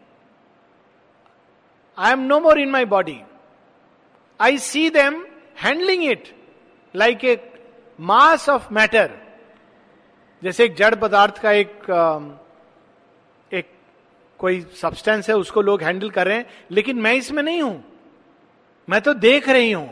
I 1.98 2.12
am 2.12 2.20
no 2.20 2.40
more 2.40 2.60
in 2.60 2.70
my 2.70 2.84
body 2.84 3.20
I 4.40 4.58
see 4.58 4.90
them 4.90 5.26
handling 5.62 6.04
it 6.04 6.36
like 6.96 7.24
a 7.24 7.52
mass 8.00 8.48
of 8.48 8.72
matter 8.72 9.21
जैसे 10.42 10.64
एक 10.64 10.74
जड़ 10.76 10.94
पदार्थ 10.94 11.38
का 11.38 11.50
एक 11.52 11.90
एक 13.50 13.66
कोई 14.40 14.60
सब्सटेंस 14.80 15.28
है, 15.28 15.34
उसको 15.36 15.62
लोग 15.62 15.82
हैंडल 15.82 16.10
कर 16.10 16.26
रहे 16.26 16.36
हैं, 16.36 16.46
लेकिन 16.70 17.00
मैं 17.00 17.12
इसमें 17.14 17.42
नहीं 17.42 17.62
हूँ। 17.62 17.84
मैं 18.88 19.00
तो 19.00 19.14
देख 19.16 19.48
रही 19.48 19.70
हूँ। 19.72 19.88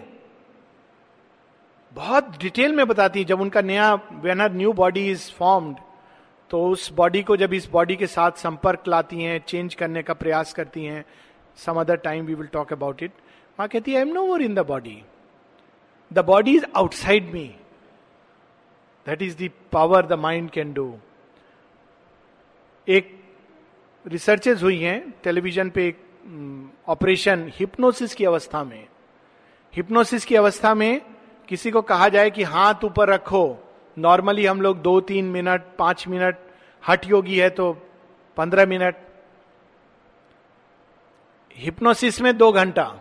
बहुत 1.97 2.38
डिटेल 2.40 2.73
में 2.73 2.87
बताती 2.87 3.19
है, 3.19 3.25
जब 3.25 3.40
उनका 3.40 3.61
नया 3.62 3.92
when 4.23 4.40
our 4.40 4.52
new 4.52 4.73
body 4.73 5.11
is 5.11 5.30
formed 5.33 5.76
तो 6.50 6.62
उस 6.69 6.90
बॉडी 6.92 7.23
को 7.23 7.37
जब 7.37 7.52
इस 7.54 7.69
बॉडी 7.71 7.97
के 7.97 8.07
साथ 8.07 8.38
संपर्क 8.38 8.88
लाती 8.88 9.23
हैं 9.23 9.38
चेंज 9.49 9.75
करने 9.75 10.02
का 10.02 10.14
प्रयास 10.14 10.52
करती 10.52 10.85
हैं 10.85 11.04
some 11.59 11.80
other 11.80 11.97
time 11.97 12.25
we 12.26 12.35
will 12.35 12.47
talk 12.52 12.73
about 12.73 13.02
it 13.02 13.12
माँ 13.59 13.69
कहती 13.69 13.90
है 13.90 13.97
I 13.97 14.02
am 14.02 14.12
no 14.14 14.26
more 14.26 14.42
in 14.42 14.54
the 14.54 14.66
body 14.66 15.02
the 16.11 16.25
body 16.26 16.54
is 16.57 16.64
outside 16.76 17.33
me 17.35 17.50
that 19.07 19.23
is 19.23 19.45
the 19.45 19.50
power 19.73 20.07
the 20.07 20.12
mind 20.12 20.50
can 20.50 20.73
do 20.73 20.99
एक 22.88 23.25
रिसर्चेज 24.07 24.62
हुई 24.62 24.78
हैं 24.78 25.14
टेलीविज़न 25.25 25.71
पे 25.71 25.88
एक 25.88 25.99
ऑपरेशन 26.88 27.45
mm, 27.45 27.57
हिप्नोसिस 27.57 28.14
की 28.14 28.25
अवस्था 28.25 28.64
में। 28.64 28.87
हिप्नोसिस 29.75 30.25
की 30.25 30.37
अवस्था 30.37 30.75
में 30.75 31.00
किसी 31.49 31.71
को 31.71 31.83
कहा 31.83 32.09
जाए 32.09 32.30
कि 32.30 32.42
हाथ 32.42 32.85
ऊपर 32.85 33.09
रखो। 33.09 33.57
नॉर्मली 33.99 34.47
हम 34.47 34.61
लोग 34.61 34.83
दो 34.83 35.00
तीन 35.00 35.25
मिनट 35.25 35.62
पाँच 35.78 36.09
मिनट 36.09 36.38
हट 36.88 37.07
योगी 37.07 37.38
है 37.38 37.50
तो 37.50 37.73
पंद्रह 38.37 38.66
मिनट। 38.66 38.97
हिप्नोसिस 41.57 42.21
में 42.21 42.37
दो 42.37 42.52
घंटा। 42.52 43.00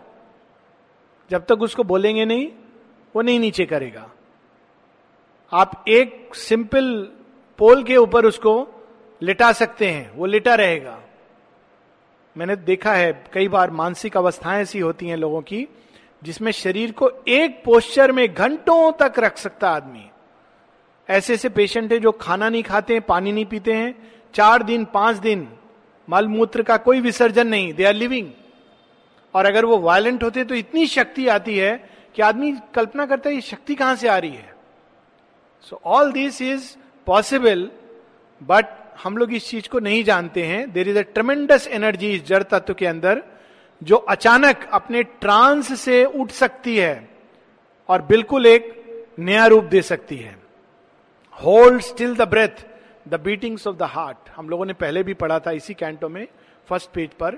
जब 1.30 1.46
तक 1.46 1.62
उसको 1.62 1.84
बोलेंगे 1.84 2.24
नहीं 2.24 2.52
वो 3.16 3.22
नहीं 3.22 3.40
नीचे 3.40 3.66
करेगा। 3.66 4.10
आप 5.52 5.84
एक 5.88 6.34
सिंपल 6.34 6.92
पोल 7.58 7.82
के 7.84 7.96
ऊपर 7.96 8.26
उसको 8.26 8.52
लिटा 9.22 9.52
सकते 9.52 9.88
हैं, 9.88 10.10
वो 10.14 10.26
लिटा 10.26 10.54
रहेगा। 10.54 10.98
मैंने 12.36 12.56
देखा 12.56 12.92
है, 12.92 13.24
कई 13.32 13.48
बार 13.48 13.70
मानसिक 13.70 14.16
अवस्थाएँ 14.16 14.62
ऐसी 14.62 14.78
होती 14.78 15.06
हैं 15.06 15.16
लोगों 15.16 15.40
की, 15.42 15.66
जिसमें 16.22 16.52
शरीर 16.52 16.92
को 16.92 17.10
एक 17.28 17.62
पोस्चर 17.64 18.12
में 18.12 18.34
घंटों 18.34 18.92
तक 18.92 19.18
रख 19.18 19.38
सकता 19.38 19.70
आदमी। 19.70 20.04
ऐसे 21.08 21.34
ऐसे 21.34 21.48
पेशेंट 21.48 21.92
है 21.92 21.98
जो 21.98 22.12
खाना 22.12 22.48
नहीं 22.48 22.62
खाते 22.62 22.92
हैं, 22.92 23.02
पानी 23.02 23.32
नहीं 23.32 23.44
पीते 23.44 23.72
हैं, 23.72 23.94
चार 24.34 24.62
दिन, 24.62 24.84
पाँच 24.84 25.16
दिन 25.16 25.48
मलमूत्र 26.08 26.62
का 26.62 26.76
कोई 26.76 27.00
विसर्जन 27.00 27.46
नहीं 27.46 27.72
दे 27.74 27.84
आर 27.84 27.94
लिविंग 27.94 28.30
और 29.34 29.46
अगर 29.46 29.64
वो 29.64 29.78
वायलेंट 29.78 30.22
होते 30.22 30.44
तो 30.44 30.54
इतनी 30.54 30.86
शक्ति 30.86 31.26
आती 31.28 31.56
है 31.58 31.76
कि 32.14 32.22
आदमी 32.22 32.52
कल्पना 32.74 33.06
करता 33.06 33.28
है, 33.28 33.34
ये 33.34 33.40
शक्ति 33.40 33.74
कहाँ 33.74 33.96
से 33.96 34.08
आ 34.08 34.18
रही 34.18 34.30
है? 34.30 34.59
So 35.66 35.80
all 35.86 36.12
this 36.12 36.40
is 36.42 36.74
possible 37.06 37.70
but 38.40 38.66
हम 39.02 39.16
लोग 39.16 39.32
इस 39.34 39.48
चीज़ 39.48 39.68
को 39.68 39.78
नहीं 39.78 40.02
जानते 40.04 40.42
हैं। 40.44 40.70
There 40.72 40.88
is 40.88 40.98
a 40.98 41.02
tremendous 41.14 41.66
energy 41.68 42.10
इस 42.10 42.24
जड़ 42.26 42.42
तत्व 42.44 42.74
के 42.74 42.86
अंदर, 42.86 43.22
जो 43.82 43.96
अचानक 43.96 44.68
अपने 44.72 45.02
ट्रांस 45.02 45.80
से 45.80 46.04
उठ 46.04 46.30
सकती 46.32 46.76
है 46.76 47.08
और 47.88 48.02
बिल्कुल 48.02 48.46
एक 48.46 48.76
नया 49.18 49.46
रूप 49.46 49.64
दे 49.66 49.82
सकती 49.82 50.16
है। 50.16 50.36
Hold 51.38 51.80
still 51.82 52.14
the 52.16 52.28
breath 52.28 52.64
the 53.08 53.20
beatings 53.20 53.66
of 53.66 53.76
the 53.76 53.82
heart 53.90 54.28
हम 54.36 54.48
लोगों 54.48 54.66
ने 54.66 54.72
पहले 54.74 55.02
भी 55.02 55.14
पढ़ा 55.14 55.38
था 55.38 55.50
इसी 55.50 55.74
कैंटो 55.74 56.08
में 56.08 56.26
फ़र्स्ट 56.68 56.90
पेज 56.90 57.10
पर, 57.20 57.34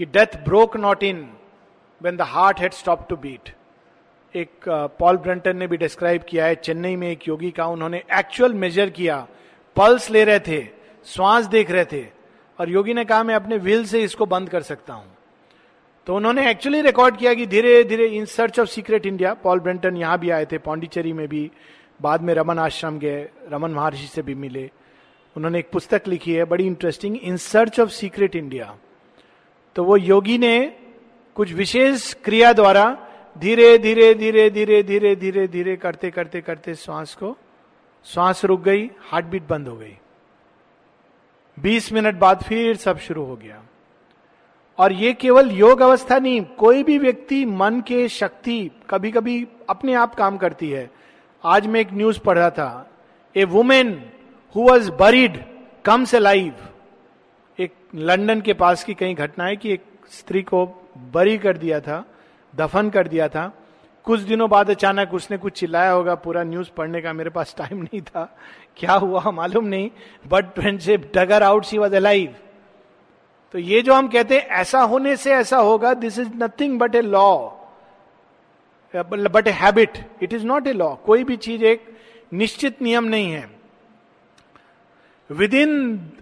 कि 0.00 0.04
death 0.06 0.36
broke 0.44 0.76
not 0.76 1.02
in 1.02 1.28
vain 2.00 2.16
the 2.16 2.22
heart 2.28 2.60
had 2.60 2.72
stop 2.72 3.06
to 3.08 3.16
beat 3.16 3.54
एक 4.34 4.68
पॉल 4.98 5.16
ब्रंटन 5.16 5.56
ने 5.56 5.66
भी 5.66 5.76
डिस्क्राइब 5.76 6.22
किया 6.28 6.46
है, 6.46 6.54
चेन्नई 6.54 6.96
में 6.96 7.10
एक 7.10 7.26
योगी 7.28 7.50
का 7.50 7.66
उन्होंने 7.66 8.02
एक्चुअल 8.12 8.54
मेजर 8.54 8.90
किया। 8.90 9.26
पल्स 9.76 10.10
ले 10.10 10.24
रहे 10.24 10.40
थे, 10.40 10.62
श्वास 11.06 11.46
देख 11.46 11.70
रहे 11.70 11.84
थे, 11.84 12.02
और 12.58 12.70
योगी 12.70 12.94
ने 12.94 13.04
कहा, 13.04 13.22
मैं 13.22 13.34
अपने 13.34 13.56
व्हील 13.58 13.84
से 13.84 14.02
इसको 14.02 14.26
बंद 14.26 14.48
कर 14.48 14.62
सकता 14.62 14.94
हूँ। 14.94 15.12
तो 16.06 16.16
उन्होंने 16.16 16.50
एक्चुअली 16.50 16.80
रिकॉर्ड 16.80 17.16
किया 17.16 17.34
कि 17.34 17.46
धीरे 17.46 17.82
धीरे 17.84 18.06
in 18.08 18.24
search 18.26 18.58
of 18.60 18.68
secret 18.68 19.06
India 19.06 19.34
Paul 19.34 19.60
Brunton 19.60 19.96
यहाँ 19.96 20.18
भी 20.18 20.30
आए 20.30 20.46
थे 20.46 20.58
पौंडीचेरी 20.58 21.12
में 21.12 21.26
भी, 21.28 21.50
बाद 22.00 22.22
में 22.22 22.34
रमन 22.34 22.58
आश्रम 22.58 22.98
गए, 22.98 23.28
रमन 23.52 23.70
महर्षि 23.70 24.06
से 24.06 24.22
भी 24.22 24.34
मिले। 24.34 24.70
उन्होंने 25.36 25.58
एक 25.58 25.70
पुस्तक 25.70 26.08
लिखी 26.08 26.34
है, 26.34 26.44
बड़ी 26.44 26.66
interesting 26.66 27.16
in 27.16 27.36
search 27.38 27.80
of 27.80 27.90
secret 27.92 28.36
India 28.36 28.74
तो 29.76 29.84
वो 29.84 29.96
योगी 29.96 30.38
ने 30.38 30.58
कुछ 31.36 31.52
विशेष 31.52 32.12
क्रिया 32.14 32.52
द्वारा 32.52 32.84
धीरे 33.38 33.78
धीरे 33.78 34.14
धीरे 34.14 34.50
धीरे 34.50 34.82
धीरे 34.82 35.16
धीरे 35.16 35.46
धीरे 35.48 35.76
करते 35.76 36.10
करते 36.10 36.40
करते 36.40 36.74
श्वास 36.74 37.14
को, 37.14 37.36
श्वास 38.04 38.44
रुक 38.44 38.60
गई 38.60 38.90
हार्ट 39.00 39.26
बीट 39.26 39.42
बंद 39.42 39.68
हो 39.68 39.76
गई। 39.76 39.98
बीस 41.58 41.92
मिनट 41.92 42.14
बाद 42.14 42.42
फिर 42.42 42.76
सब 42.76 42.98
शुरू 42.98 43.24
हो 43.24 43.36
गया। 43.36 43.62
और 44.78 44.92
ये 44.92 45.12
केवल 45.12 45.50
योग 45.50 45.82
अवस्था 45.82 46.18
नहीं, 46.18 46.40
कोई 46.40 46.82
भी 46.82 46.98
व्यक्ति 46.98 47.44
मन 47.44 47.80
के 47.80 48.08
शक्ति 48.08 48.70
कभी 48.90 49.10
कभी 49.10 49.46
अपने 49.68 49.94
आप 49.94 50.14
काम 50.14 50.36
करती 50.36 50.70
है। 50.70 50.90
आज 51.44 51.66
मैं 51.66 51.80
एक 51.80 51.92
न्यूज़ 51.92 52.20
पढ़ 52.20 52.38
रहा 52.38 52.50
था। 52.50 52.90
A 53.36 53.44
women 53.44 54.10
who 54.56 54.62
was 54.62 54.90
buried 54.90 55.44
comes 55.84 56.14
alive 56.18 56.54
एक 57.58 57.74
लंदन 57.94 58.40
के 58.40 58.52
पास 58.52 58.84
की 58.84 58.94
कई 58.94 59.14
घटना 59.14 59.44
है 59.44 59.56
कि 59.56 59.72
एक 59.72 59.84
स्त्री 60.10 60.42
को 60.42 60.66
बरी 60.96 61.38
कर 61.38 61.56
दिया 61.58 61.80
था। 61.80 62.04
दफन 62.54 62.90
कर 62.90 63.08
दिया 63.08 63.28
था। 63.28 63.52
कुछ 64.06 64.20
दिनों 64.20 64.48
बाद 64.50 64.70
अचानक 64.70 65.14
उसने 65.14 65.36
कुछ 65.38 65.52
चिल्लाया 65.52 65.90
होगा, 65.90 66.14
पूरा 66.14 66.42
न्यूज़ 66.44 66.70
पढ़ने 66.76 67.00
का 67.02 67.12
मेरे 67.12 67.30
पास 67.30 67.54
टाइम 67.58 67.82
नहीं 67.82 68.00
था। 68.02 68.24
क्या 68.76 68.92
हुआ 68.94 69.30
मालूम 69.30 69.64
नहीं 69.66 69.90
बट 70.24 70.78
से 70.80 70.96
डगर 71.14 71.42
आउट 71.42 71.64
सी 71.64 71.78
वॉज़ 71.78 71.94
अलाइव 71.96 72.34
तो 73.54 73.58
ये 73.58 73.80
जो 73.82 73.94
हम 73.94 74.08
कहते 74.08 74.34
हैं, 74.34 74.46
ऐसा 74.50 74.80
होने 74.82 75.16
से 75.16 75.32
ऐसा 75.32 75.56
होगा 75.58 75.94
this 75.94 76.18
is 76.18 76.28
nothing 76.36 76.78
but 76.78 76.94
a 76.94 77.00
law 77.02 77.36
but 78.94 79.48
a 79.48 79.50
habit 79.52 79.98
it 80.22 80.32
is 80.32 80.46
not 80.46 80.66
a 80.66 80.72
law 80.72 80.94
कोई 81.06 81.24
भी 81.24 81.36
चीज़ 81.38 81.64
एक 81.64 81.86
निश्चित 82.32 82.82
नियम 82.82 83.04
नहीं 83.04 83.32
है। 83.32 83.48
Within 85.54 85.72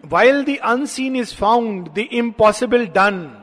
while 0.06 0.44
the 0.44 0.56
unseen 0.64 1.16
is 1.16 1.34
found 1.36 1.88
the 1.88 2.06
impossible 2.12 2.86
done 2.88 3.41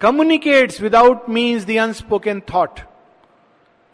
communicates 0.00 0.80
without 0.80 1.28
means 1.28 1.64
the 1.66 1.76
unspoken 1.76 2.40
thought 2.54 2.80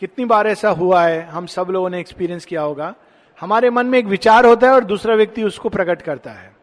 कितनी 0.00 0.24
बार 0.24 0.46
ऐसा 0.46 0.70
हुआ 0.70 1.02
है, 1.02 1.22
हम 1.22 1.46
सब 1.46 1.66
लोगों 1.70 1.88
ने 1.90 2.00
एक्सपीरियंस 2.00 2.44
किया 2.44 2.62
होगा। 2.62 2.94
हमारे 3.40 3.70
मन 3.70 3.86
में 3.86 3.98
एक 3.98 4.06
विचार 4.06 4.46
होता 4.46 4.66
है 4.66 4.74
और 4.74 4.84
दूसरा 4.84 5.14
व्यक्ति 5.14 5.42
उसको 5.42 5.68
प्रकट 5.68 6.02
करता 6.02 6.30
है। 6.30 6.54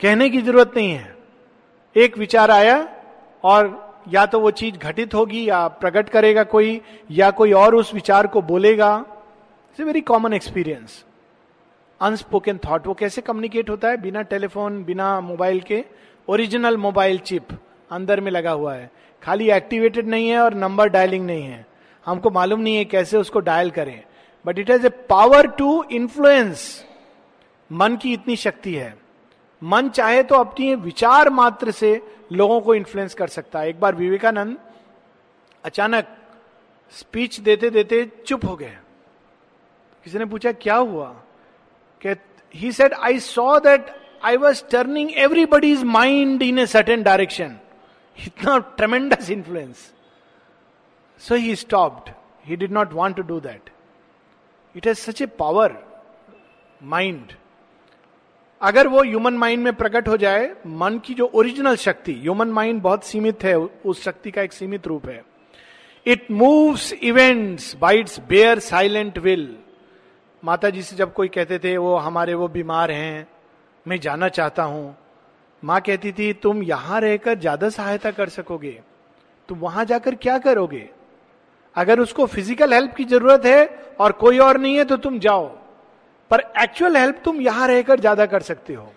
कहने 0.00 0.28
की 0.30 0.42
ज़रूरत 0.42 0.72
नहीं 0.76 0.90
है। 0.90 1.16
एक 1.96 2.18
विचार 2.18 2.50
आया 2.50 2.76
और 3.44 4.04
या 4.08 4.26
तो 4.26 4.40
वो 4.40 4.50
चीज़ 4.50 4.76
घटित 4.76 5.14
होगी 5.14 5.48
या 5.48 5.66
प्रकट 5.68 6.08
करेगा 6.08 6.44
कोई, 6.44 6.80
या 7.10 7.30
कोई 7.30 7.52
और 7.54 7.74
उस 7.74 7.94
विचार 7.94 8.26
को 8.26 8.42
बोलेगा। 8.42 8.94
It's 8.98 9.80
a 9.80 9.84
very 9.84 10.00
common 10.00 10.32
experience 10.32 11.04
unspoken 12.00 12.58
thought 12.58 12.86
वो 12.86 12.94
कैसे 12.94 13.20
कम्युनिकेट 13.22 13.70
होता 13.70 13.88
है? 13.88 13.96
बिना 13.96 14.22
टेलीफोन 14.22 14.82
बिना 14.84 15.20
मोबाइल 15.22 15.60
के। 15.60 15.84
ओरिजिनल 16.28 16.76
मोबाइल 16.76 17.18
चिप 17.18 17.58
अंदर 17.92 18.20
में 18.20 18.30
लगा 18.30 18.50
हुआ 18.50 18.74
है। 18.74 18.90
खाली 19.22 19.50
एक्टिवेटेड 19.50 20.06
नहीं 20.06 20.28
है 20.28 20.38
और 20.38 20.54
नंबर 20.54 20.88
डायलिंग 20.88 21.26
नहीं 21.26 21.42
है। 21.42 21.66
हमको 22.06 22.30
मालूम 22.30 22.60
नहीं 22.60 22.76
है 22.76 22.84
कैसे 22.84 23.16
उसको 23.16 23.40
डायल 23.40 23.70
करें। 23.70 24.02
But 24.44 24.58
it 24.58 24.70
has 24.70 24.86
a 24.86 24.88
power 24.88 25.46
to 25.48 25.84
influence 25.92 26.84
मन 27.70 27.96
की 27.96 28.12
इतनी 28.12 28.36
शक्ति 28.36 28.74
है। 28.74 28.94
मन 29.62 29.88
चाहे 29.88 30.22
तो 30.22 30.34
अपनी 30.34 30.74
विचार 30.74 31.30
मात्र 31.30 31.70
से 31.70 32.00
लोगों 32.32 32.60
को 32.60 32.74
इन्फ्लुएंस 32.74 33.14
कर 33.14 33.26
सकता 33.26 33.60
है। 33.60 33.68
एक 33.68 33.80
बार 33.80 33.94
विवेकानंद 33.94 34.56
अचानक 35.64 36.06
स्पीच 36.92 37.40
देते 37.40 37.70
देते 37.70 38.04
चुप 38.26 38.44
हो 38.44 38.56
गए। 38.56 38.76
किसी 40.04 40.18
ने 40.18 40.24
पूछा, 40.24 40.52
क्या 40.52 40.74
हुआ? 40.74 41.14
He 42.54 42.72
said 42.72 42.94
I 42.94 43.18
saw 43.18 43.58
that 43.60 43.86
I 44.24 44.36
was 44.36 44.62
turning 44.70 45.10
everybody's 45.14 45.82
mind 45.84 46.42
in 46.42 46.58
a 46.58 46.66
certain 46.66 47.02
direction 47.02 47.56
इतना 48.18 48.58
tremendous 48.76 49.30
influence 49.30 49.92
so 51.20 51.34
he 51.34 51.54
stopped 51.56 52.12
he 52.46 52.56
did 52.56 52.72
not 52.72 52.92
want 52.92 53.16
to 53.16 53.22
do 53.22 53.40
that 53.40 53.70
it 54.76 54.86
has 54.86 54.98
such 54.98 55.22
a 55.22 55.26
power 55.38 55.76
mind 56.82 57.32
अगर 58.60 58.86
वो 58.86 59.02
human 59.02 59.34
mind 59.34 59.62
में 59.64 59.72
प्रकट 59.72 60.08
हो 60.08 60.16
जाए, 60.16 60.44
मन 60.66 60.98
की 60.98 61.14
जो 61.14 61.30
ओरिजिनल 61.34 61.76
शक्ति 61.76 62.12
ह्यूमन 62.14 62.48
माइंड 62.48 62.80
बहुत 62.82 63.04
सीमित 63.04 63.44
है, 63.44 63.56
उस 63.56 64.02
शक्ति 64.02 64.30
का 64.30 64.42
एक 64.42 64.52
सीमित 64.52 64.86
रूप 64.86 65.08
है। 65.08 65.22
It 66.06 66.30
moves 66.30 66.92
events 66.92 67.74
by 67.76 67.98
its 67.98 68.20
bare 68.20 68.58
silent 68.58 69.18
will 69.18 69.56
माता 70.42 70.70
जी 70.70 70.82
से 70.82 70.96
जब 70.96 71.12
कोई 71.12 71.28
कहते 71.28 71.58
थे, 71.58 71.76
वो 71.76 71.96
हमारे 71.96 72.34
वो 72.34 72.48
बीमार 72.48 72.90
हैं, 72.90 73.28
मैं 73.86 74.00
जाना 74.00 74.28
चाहता 74.28 74.62
हूँ। 74.62 74.96
माँ 75.62 75.80
कहती 75.80 76.12
थी, 76.12 76.32
तुम 76.34 76.62
यहाँ 76.62 77.00
रहकर 77.00 77.38
ज़्यादा 77.38 77.68
सहायता 77.68 78.10
कर 78.10 78.28
सकोगे। 78.28 78.78
तुम 79.48 79.58
वहाँ 79.58 79.84
जाकर 79.84 80.14
क्या 80.16 80.38
करोगे? 80.38 80.88
अगर 81.76 82.00
उसको 82.00 82.26
फ़िज़िकल 82.26 82.72
हेल्प 82.74 82.94
की 82.94 83.04
ज़रूरत 83.04 83.46
है 83.46 83.66
और 84.00 84.12
कोई 84.14 84.38
और 84.38 84.58
नहीं 84.58 84.76
है 84.76 84.84
तो 84.84 84.96
तुम 84.98 85.18
जाओ। 85.18 85.46
पर 86.30 86.40
एक्चुअल 86.62 86.96
हेल्प 86.96 87.20
तुम 87.24 87.40
यहाँ 87.40 87.68
रहकर 87.68 88.00
ज़्यादा 88.00 88.26
कर 88.26 88.42
सकते 88.42 88.74
हो। 88.74 88.92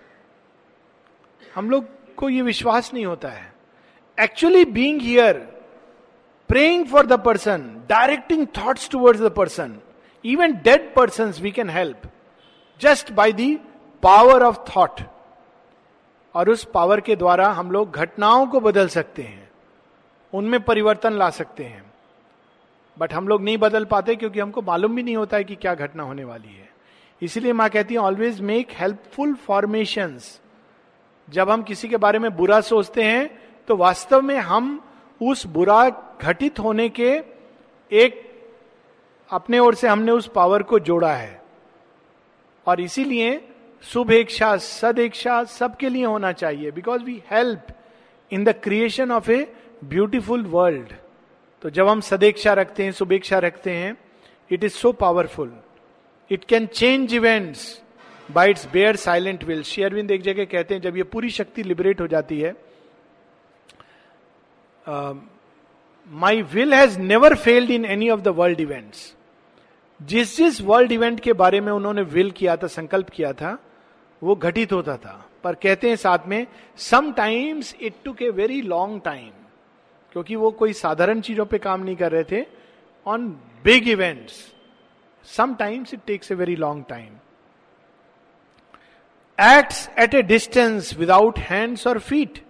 हम 1.55 1.69
लोग 1.69 1.85
को 2.17 2.29
ये 2.29 2.41
विश्वास 2.41 2.93
नहीं 2.93 3.05
होता 3.05 3.29
है। 3.29 3.53
Actually 4.17 4.65
being 4.67 5.01
here 5.01 5.37
praying 6.49 6.85
for 6.87 7.05
the 7.05 7.19
person 7.21 7.61
directing 7.89 8.45
thoughts 8.57 8.89
towards 8.89 9.21
the 9.21 9.31
person 9.31 9.77
even 10.25 10.53
dead 10.63 10.93
person 10.95 11.33
we 11.41 11.51
can 11.51 11.69
help 11.69 12.01
just 12.81 13.11
by 13.13 13.31
the 13.33 13.55
power 14.03 14.43
of 14.43 14.57
thought 14.69 15.01
और 16.35 16.49
उस 16.49 16.63
पावर 16.63 17.01
के 17.01 17.15
द्वारा 17.15 17.47
हम 17.49 17.71
लोग 17.71 17.91
घटनाओं 17.91 18.45
को 18.47 18.59
बदल 18.59 18.87
सकते 18.87 19.21
हैं, 19.21 19.49
उनमें 20.33 20.59
परिवर्तन 20.61 21.13
ला 21.13 21.29
सकते 21.29 21.63
हैं। 21.63 21.83
बट 22.97 23.13
हम 23.13 23.27
लोग 23.27 23.41
नहीं 23.43 23.57
बदल 23.57 23.85
पाते 23.85 24.15
क्योंकि 24.15 24.39
हमको 24.39 24.61
मालूम 24.61 24.95
भी 24.95 25.03
नहीं 25.03 25.15
होता 25.15 25.37
है 25.37 25.43
कि 25.43 25.55
क्या 25.55 25.73
घटना 25.75 26.03
होने 26.03 26.23
वाली 26.23 26.47
है। 26.47 26.69
इसीलिए 27.21 27.53
माँ 27.53 27.69
कहती 27.69 27.93
है 27.93 27.99
ऑलवेज 27.99 28.41
मेक 28.41 28.71
हेल्पफुल 28.71 29.33
फॉर्मेशन 29.35 30.19
जब 31.27 31.49
हम 31.49 31.63
किसी 31.63 31.87
के 31.87 31.97
बारे 31.97 32.19
में 32.19 32.35
बुरा 32.35 32.59
सोचते 32.61 33.03
हैं 33.03 33.29
तो 33.67 33.75
वास्तव 33.75 34.21
में 34.21 34.37
हम 34.37 34.79
उस 35.21 35.45
बुरा 35.47 35.89
घटित 36.21 36.59
होने 36.59 36.87
के 36.89 37.11
एक 37.91 38.21
अपने 39.29 39.59
ओर 39.59 39.75
से 39.75 39.87
हमने 39.87 40.11
उस 40.11 40.27
पावर 40.27 40.63
को 40.63 40.79
जोड़ा 40.79 41.13
है। 41.13 41.41
और 42.65 42.81
इसीलिए 42.81 43.35
शुभेक्षा, 43.83 44.55
सदेक्षा 44.57 45.43
सबके 45.43 45.89
लिए 45.89 46.05
होना 46.05 46.31
चाहिए। 46.33 46.71
Because 46.71 47.03
we 47.03 47.21
help 47.31 47.67
in 48.31 48.43
the 48.43 48.53
creation 48.63 49.11
of 49.11 49.31
a 49.31 49.47
beautiful 49.85 50.45
world 50.45 50.93
तो 51.63 51.69
जब 51.69 51.87
हम 51.87 52.01
सदेक्षा 52.01 52.53
रखते 52.53 52.83
हैं, 52.83 52.91
शुभेक्षा 52.91 53.39
रखते 53.39 53.71
हैं 53.71 53.97
it 54.51 54.63
is 54.63 54.73
so 54.73 54.91
powerful 54.93 55.53
it 56.31 56.45
can 56.45 56.65
change 56.67 57.13
events 57.13 57.81
by 58.29 58.49
its 58.49 58.67
bare 58.73 58.95
silent 58.95 59.43
will 59.43 59.63
शेयरविंद 59.63 60.11
एक 60.11 60.21
जगह 60.21 60.45
कहते 60.45 60.73
हैं, 60.73 60.81
जब 60.81 60.97
ये 60.97 61.03
पूरी 61.05 61.29
शक्ति 61.29 61.63
लिबरेट 61.63 62.01
हो 62.01 62.07
जाती 62.07 62.39
है 62.39 62.55
my 66.09 66.41
will 66.53 66.73
has 66.73 66.99
never 66.99 67.35
failed 67.35 67.71
in 67.71 67.85
any 67.85 68.09
of 68.09 68.21
the 68.21 68.27
world 68.37 68.59
events 68.61 69.14
जिस 70.01 70.37
जिस 70.37 70.61
वर्ल्ड 70.61 70.91
इवेंट 70.91 71.19
के 71.19 71.33
बारे 71.33 71.61
में 71.61 71.71
उन्होंने 71.73 72.01
विल 72.01 72.31
किया 72.31 72.55
था 72.57 72.67
संकल्प 72.67 73.09
किया 73.09 73.33
था 73.33 73.57
वो 74.23 74.35
घटित 74.35 74.73
होता 74.73 74.97
था। 74.97 75.29
पर 75.43 75.55
कहते 75.55 75.89
हैं 75.89 75.95
साथ 75.95 76.19
में 76.27 76.47
sometimes 76.77 77.75
it 77.81 77.93
took 78.05 78.21
a 78.21 78.29
very 78.29 78.61
long 78.61 79.01
time 79.05 79.31
क्योंकि 80.11 80.35
वो 80.35 80.51
कोई 80.51 80.73
साधारण 80.73 81.21
चीज़ों 81.21 81.45
पे 81.45 81.57
काम 81.57 81.81
नहीं 81.81 81.95
कर 81.95 82.11
रहे 82.11 82.23
थे। 82.23 82.45
On 83.07 83.27
big 83.63 83.87
events 83.87 84.51
Sometimes 85.39 85.93
it 85.93 85.99
takes 86.07 86.31
a 86.31 86.35
very 86.35 86.55
long 86.55 86.85
time 86.89 87.09
Acts 89.39 89.99
at 89.99 90.13
a 90.13 90.21
distance 90.21 90.97
without 90.97 91.39
hands 91.39 91.87
और 91.87 91.99
feet 91.99 92.45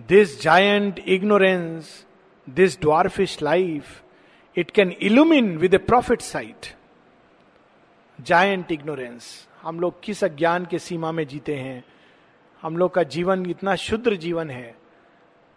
this 0.00 0.42
giant 0.42 0.98
ignorance 0.98 2.06
this 2.50 2.78
dwarfish 2.80 3.36
life, 3.42 4.07
it 4.58 4.70
can 4.70 4.90
illumine 4.92 5.56
with 5.58 5.74
a 5.74 5.78
prophet 5.78 6.20
sight 6.20 6.66
giant 8.18 8.72
ignorance 8.72 9.48
हम 9.62 9.80
लोग 9.80 10.02
किस 10.02 10.24
अज्ञान 10.24 10.66
के 10.66 10.78
सीमा 10.78 11.12
में 11.12 11.26
जीते 11.26 11.54
हैं? 11.54 11.84
हम 12.62 12.76
लोग 12.76 12.94
का 12.94 13.02
जीवन 13.02 13.46
इतना 13.50 13.74
शुद्र 13.74 14.16
जीवन 14.16 14.50
है। 14.50 14.74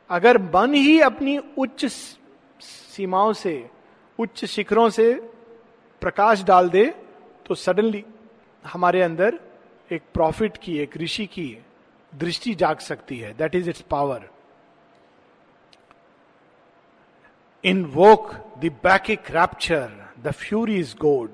अगर 0.09 0.37
मन 0.37 0.73
ही 0.73 0.99
अपनी 0.99 1.37
उच्च 1.37 1.85
सीमाओं 1.85 3.33
से, 3.33 3.69
उच्च 4.19 4.45
शिखरों 4.45 4.89
से 4.89 5.13
प्रकाश 6.01 6.43
डाल 6.43 6.69
दे 6.69 6.85
तो 7.45 7.55
सडनली 7.55 8.03
हमारे 8.65 9.01
अंदर 9.01 9.39
एक 9.91 10.01
प्रॉफिट 10.13 10.57
की, 10.57 10.77
एक 10.79 10.97
ऋषि 10.97 11.25
की 11.25 11.57
दृष्टि 12.15 12.55
जाग 12.55 12.79
सकती 12.79 13.17
है। 13.17 13.33
That 13.33 13.55
is 13.55 13.69
its 13.69 13.81
power 13.81 14.29
the 17.63 18.71
bacchic 18.83 19.31
rapture 19.31 19.89
the 20.23 20.31
fury 20.33 20.75
is 20.79 20.95
god 20.97 21.29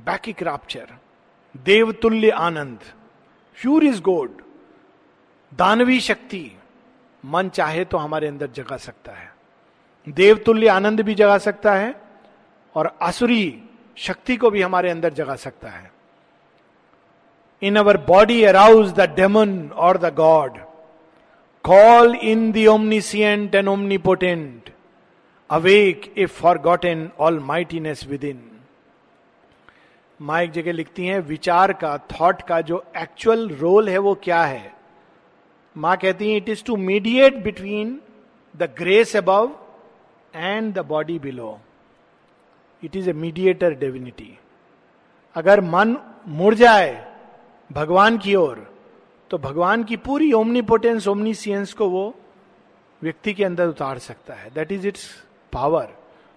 bacchic 0.00 0.42
rapture 0.42 0.92
देवतुल्य 1.64 2.30
आनंद 2.30 2.80
फ्यूर 3.58 3.84
इज़ 3.84 4.00
गोड 4.02 4.42
दानवी 5.52 6.00
शक्ति 6.00 6.50
मन 7.24 7.48
चाहे 7.48 7.84
तो 7.84 7.98
हमारे 7.98 8.26
अंदर 8.26 8.50
जगा 8.50 8.76
सकता 8.78 9.12
है 9.12 9.32
देवतुल्य 10.06 10.68
आनंद 10.68 11.00
भी 11.00 11.14
जगा 11.14 11.38
सकता 11.38 11.74
है 11.74 11.94
और 12.74 12.96
आसुरी 13.02 13.44
शक्ति 13.96 14.36
को 14.36 14.50
भी 14.50 14.62
हमारे 14.62 14.90
अंदर 14.90 15.12
जगा 15.14 15.36
सकता 15.36 15.70
है 15.70 15.92
in 17.62 17.76
our 17.76 17.96
body 18.06 18.42
arouse 18.44 18.92
the 18.92 19.08
demon 19.16 19.58
और 19.76 19.98
the 19.98 20.14
god 20.14 20.58
the 22.52 22.66
omniscient 22.68 23.54
and 23.54 23.68
omnipotent 23.68 24.68
awake 25.50 26.02
a 26.18 26.24
forgotten 26.58 27.08
all 27.18 27.38
mightiness 27.40 28.04
within 28.24 28.42
माँ 30.20 30.40
एक 30.42 30.50
जगह 30.50 30.72
लिखती 30.72 31.06
हैं, 31.06 31.20
विचार 31.20 31.72
का 31.72 31.96
थॉट 32.10 32.42
का 32.42 32.60
जो 32.60 32.82
एक्चुअल 32.96 33.48
रोल 33.60 33.88
है 33.88 33.98
वो 33.98 34.14
क्या 34.24 34.42
है? 34.44 34.72
माँ 35.76 35.96
कहती 35.96 36.30
हैं 36.30 36.36
it 36.36 36.48
is 36.48 36.64
to 36.64 36.76
mediate 36.76 37.42
between 37.44 37.98
the 38.54 38.68
grace 38.78 39.16
above 39.16 39.50
and 40.34 40.72
the 40.74 40.84
body 40.88 41.18
below 41.18 41.58
it 42.82 42.96
is 42.96 43.10
a 43.10 43.12
mediator 43.14 43.74
divinity 43.74 44.38
अगर 45.36 45.60
मन 45.60 45.96
मुड़ 46.28 46.54
जाए, 46.54 46.92
भगवान 47.70 48.18
की 48.18 48.34
ओर 48.34 48.73
तो 49.30 49.38
भगवान 49.38 49.84
की 49.84 49.96
पूरी 49.96 50.32
ओमनीपोटेंस 50.32 51.08
ओमनीसियंस 51.08 51.72
को 51.72 51.88
वो 51.88 52.14
व्यक्ति 53.02 53.34
के 53.34 53.44
अंदर 53.44 53.66
उतार 53.66 53.98
सकता 53.98 54.34
है। 54.34 54.50
दैट 54.50 54.72
इज़ 54.72 54.86
इट्स 54.88 55.08
पावर 55.52 55.92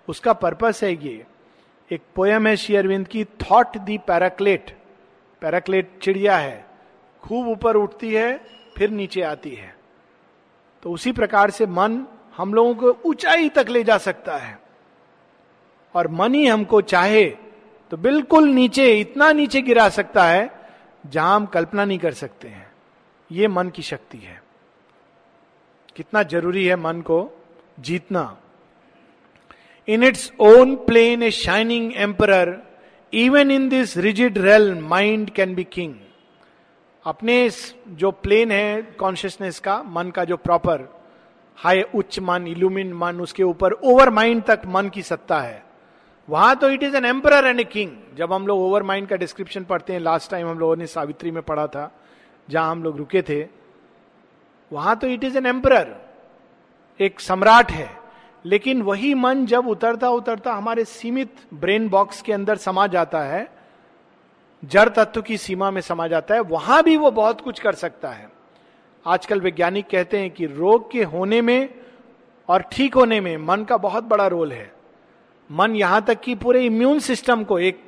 उसका 0.08 0.34
पर्पस 0.34 0.84
है 0.84 0.94
ये। 0.94 1.26
एक 1.92 2.02
पोयम 2.16 2.48
है 2.48 2.56
शेयरविंद 2.56 3.08
की 3.08 3.24
थॉट 3.26 3.78
दी 3.78 3.98
पैराक्लेट 3.98 4.78
पैराक्लेट 5.42 5.92
चिड़िया 6.02 6.38
है। 6.38 6.66
खूब 7.24 7.48
ऊपर 7.48 7.76
उठती 7.76 8.14
है, 8.14 8.40
फिर 8.78 8.90
नीचे 8.90 9.22
आती 9.22 9.50
है। 9.50 9.76
तो 10.84 10.92
उसी 10.92 11.12
प्रकार 11.12 11.52
से 11.52 11.66
मन 11.66 12.06
हम 12.38 12.54
लोगों 12.54 12.76
को 12.76 13.10
ऊंचाई 13.10 13.50
तक 13.50 13.66
ले 13.70 13.84
जा 13.84 13.98
सकता 13.98 14.38
है। 14.38 14.60
और 15.96 16.08
मन 16.08 16.34
ही 16.34 16.46
हमको 16.48 16.82
चाहे 16.82 17.26
तो 17.92 17.98
बिल्कुल 17.98 18.48
नीचे, 18.48 19.00
इतना 19.00 19.32
नीचे 19.32 19.62
गिरा 19.62 19.90
सकता 19.90 20.24
है, 20.24 20.50
जहाँ 21.06 21.36
हम 21.36 21.46
कल्पना 21.46 21.86
नहीं 21.86 22.00
कर 22.00 22.14
सकते 22.14 22.48
हैं। 22.48 22.67
ये 23.32 23.48
मन 23.48 23.70
की 23.70 23.82
शक्ति 23.82 24.18
है। 24.18 24.42
कितना 25.96 26.24
ज़रूरी 26.24 26.66
है 26.66 26.76
मन 26.76 27.02
को 27.02 27.20
जीतना। 27.80 28.38
In 29.88 30.04
its 30.04 30.32
own 30.40 30.76
plane 30.76 31.24
a 31.24 31.32
shining 31.32 31.92
emperor 31.96 32.56
even 33.14 33.52
in 33.52 33.70
this 33.70 33.98
rigid 33.98 34.38
realm 34.38 34.74
mind 34.76 35.30
can 35.30 35.56
be 35.56 35.64
king 35.64 35.94
अपने 37.06 37.50
जो 37.88 38.12
प्लेन 38.12 38.52
है 38.52 38.82
कॉन्शियसनेस 38.82 39.60
का, 39.60 39.84
मन 39.84 40.10
का 40.10 40.24
जो 40.24 40.38
प्रॉपर 40.38 40.88
हाई 41.58 41.82
उच्च 41.96 42.20
मन 42.20 42.48
इल्यूमिन 42.48 42.94
मन, 42.94 43.20
उसके 43.22 43.44
ऊपर 43.44 43.74
ओवर 43.74 44.10
माइंड 44.10 44.44
तक 44.44 44.62
मन 44.68 44.90
की 44.90 45.02
सत्ता 45.02 45.40
है। 45.40 45.64
वहाँ 46.30 46.56
तो 46.56 46.70
it 46.70 46.84
is 46.84 46.96
an 46.98 47.06
emperor 47.06 47.46
and 47.46 47.60
a 47.60 47.64
king 47.64 47.92
जब 48.16 48.34
हम 48.34 48.48
लोग 48.48 48.60
ओवर 48.60 48.84
माइंड 48.84 49.08
का 49.08 49.16
डिस्क्रिप्शन 49.16 49.64
पढ़ते 49.64 49.94
हैं 49.94 50.00
लास्ट 50.00 50.32
टाइम 50.32 50.48
हम 50.48 50.60
लोगों 50.60 50.76
ने 50.76 50.88
सावित्री 50.88 51.32
में 51.32 51.42
पढ़ा 51.44 51.68
था 51.68 51.92
जहाँ 52.50 52.72
हम 52.72 52.84
लोग 52.84 52.98
रुके 52.98 53.22
थे, 53.22 53.42
वहाँ 54.72 54.96
तो 54.96 55.08
इट 55.08 55.24
इज़ 55.24 55.38
एन 55.38 55.46
एम्पर 55.46 55.96
एक 57.00 57.20
सम्राट 57.20 57.72
है। 57.72 57.90
लेकिन 58.46 58.82
वही 58.82 59.14
मन 59.14 59.46
जब 59.46 59.68
उतरता 59.68 60.10
उतरता 60.10 60.54
हमारे 60.54 60.84
सीमित 60.86 61.36
ब्रेन 61.54 61.88
बॉक्स 61.90 62.22
के 62.22 62.34
अंदर 62.34 62.58
समा 62.58 62.88
जाता 62.88 63.22
है, 63.22 63.48
जड़ 64.64 64.90
तत्व 64.90 65.22
की 65.22 65.38
सीमा 65.38 65.72
में 65.72 65.82
समा 65.82 66.08
जाता 66.08 66.36
है, 66.36 66.42
वहाँ 66.42 66.82
भी 66.84 66.96
वो 66.98 67.12
बहुत 67.12 67.42
कुछ 67.42 67.60
कर 67.60 67.76
सकता 67.76 68.10
है। 68.10 68.30
आजकल 69.06 69.42
वैज्ञानिक 69.42 69.88
कहते 69.90 70.20
हैं 70.20 70.32
कि 70.32 70.46
रोग 70.46 70.92
के 70.92 71.04
होने 71.04 71.42
में 71.42 71.70
और 72.50 72.62
ठीक 72.62 72.96
होने 72.96 73.20
में 73.22 73.38
मन 73.38 73.64
का 73.64 73.78
बहुत 73.78 74.04
बड़ा 74.04 74.28
रोल 74.28 74.52
है। 74.52 74.72
मन 75.50 75.76
यहाँ 75.76 76.02
तक 76.02 76.20
कि 76.20 76.36
पूरे 76.36 76.66
इम्यून 76.66 77.00
सिस्टम 77.00 77.44
को, 77.44 77.60
एक 77.60 77.84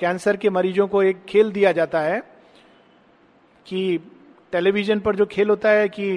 कैंसर 0.00 0.36
के 0.36 0.50
मरीजों 0.50 0.88
को 0.88 1.02
एक 1.02 1.24
खेल 1.24 1.52
दिया 1.52 1.72
जाता 1.72 2.00
है। 2.00 2.35
कि 3.66 3.98
टेलीविज़न 4.52 5.00
पर 5.00 5.16
जो 5.16 5.26
खेल 5.26 5.50
होता 5.50 5.70
है 5.70 5.88
कि 5.88 6.10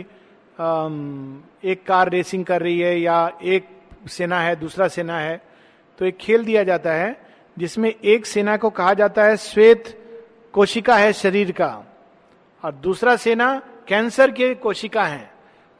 एक 1.63 1.83
कार 1.87 2.09
रेसिंग 2.09 2.45
कर 2.45 2.61
रही 2.61 2.79
है 2.79 2.99
या 2.99 3.31
एक 3.43 3.67
सेना 4.07 4.39
है, 4.39 4.55
दूसरा 4.55 4.87
सेना 4.87 5.19
है 5.19 5.41
तो 5.99 6.05
एक 6.05 6.17
खेल 6.17 6.43
दिया 6.45 6.63
जाता 6.63 6.91
है, 6.91 7.15
जिसमें 7.57 7.89
एक 7.89 8.25
सेना 8.25 8.57
को 8.57 8.69
कहा 8.69 8.93
जाता 8.93 9.23
है 9.23 9.37
श्वेत 9.37 9.95
कोशिका 10.53 10.95
है 10.97 11.11
शरीर 11.13 11.51
का, 11.51 11.67
और 12.63 12.71
दूसरा 12.73 13.15
सेना 13.15 13.55
कैंसर 13.87 14.31
के 14.31 14.53
कोशिका 14.55 15.03
है, 15.03 15.31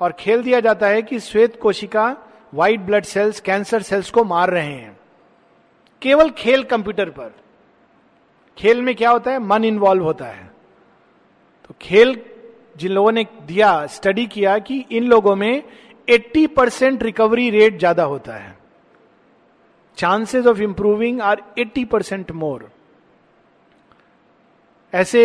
और 0.01 0.11
खेल 0.11 0.43
दिया 0.43 0.59
जाता 0.59 0.87
है 0.87 1.01
कि 1.01 1.19
श्वेत 1.19 1.59
कोशिका 1.61 2.05
white 2.53 2.79
blood 2.79 3.03
cells 3.03 3.39
cancer 3.39 3.81
cells 3.81 4.11
को 4.11 4.23
मार 4.23 4.49
रहे 4.49 4.65
हैं। 4.65 4.97
केवल 6.01 6.29
खेल 6.29 6.63
कंप्यूटर 6.63 7.09
पर। 7.09 7.33
खेल 8.57 8.81
में 8.81 8.95
क्या 8.95 9.09
होता 9.09 9.31
है? 9.31 9.39
मन 9.39 9.63
इन्वॉल्व 9.63 10.03
होता 10.03 10.25
है। 10.25 10.48
खेल 11.81 12.15
जिन 12.77 12.91
लोगों 12.91 13.11
ने 13.11 13.25
दिया 13.47 13.85
स्टडी 13.87 14.25
किया 14.27 14.57
कि 14.59 14.79
इन 14.91 15.03
लोगों 15.03 15.35
में 15.35 15.63
80 16.07 16.45
परसेंट 16.47 17.03
रिकवरी 17.03 17.49
रेट 17.49 17.77
ज़्यादा 17.79 18.03
होता 18.03 18.35
है। 18.35 18.57
Chances 19.97 20.45
of 20.45 20.61
improving 20.61 21.21
are 21.21 21.41
80 21.59 21.85
percent 21.85 22.31
more 22.31 22.69
ऐसे 24.93 25.21